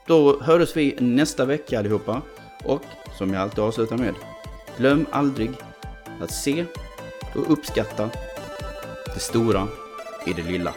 [0.06, 2.22] Då hörs vi nästa vecka allihopa.
[2.64, 2.84] Och
[3.18, 4.14] som jag alltid avslutar med.
[4.76, 5.50] Glöm aldrig
[6.20, 6.64] att se
[7.34, 8.10] och uppskatta
[9.14, 9.68] det stora
[10.26, 10.74] i det lilla.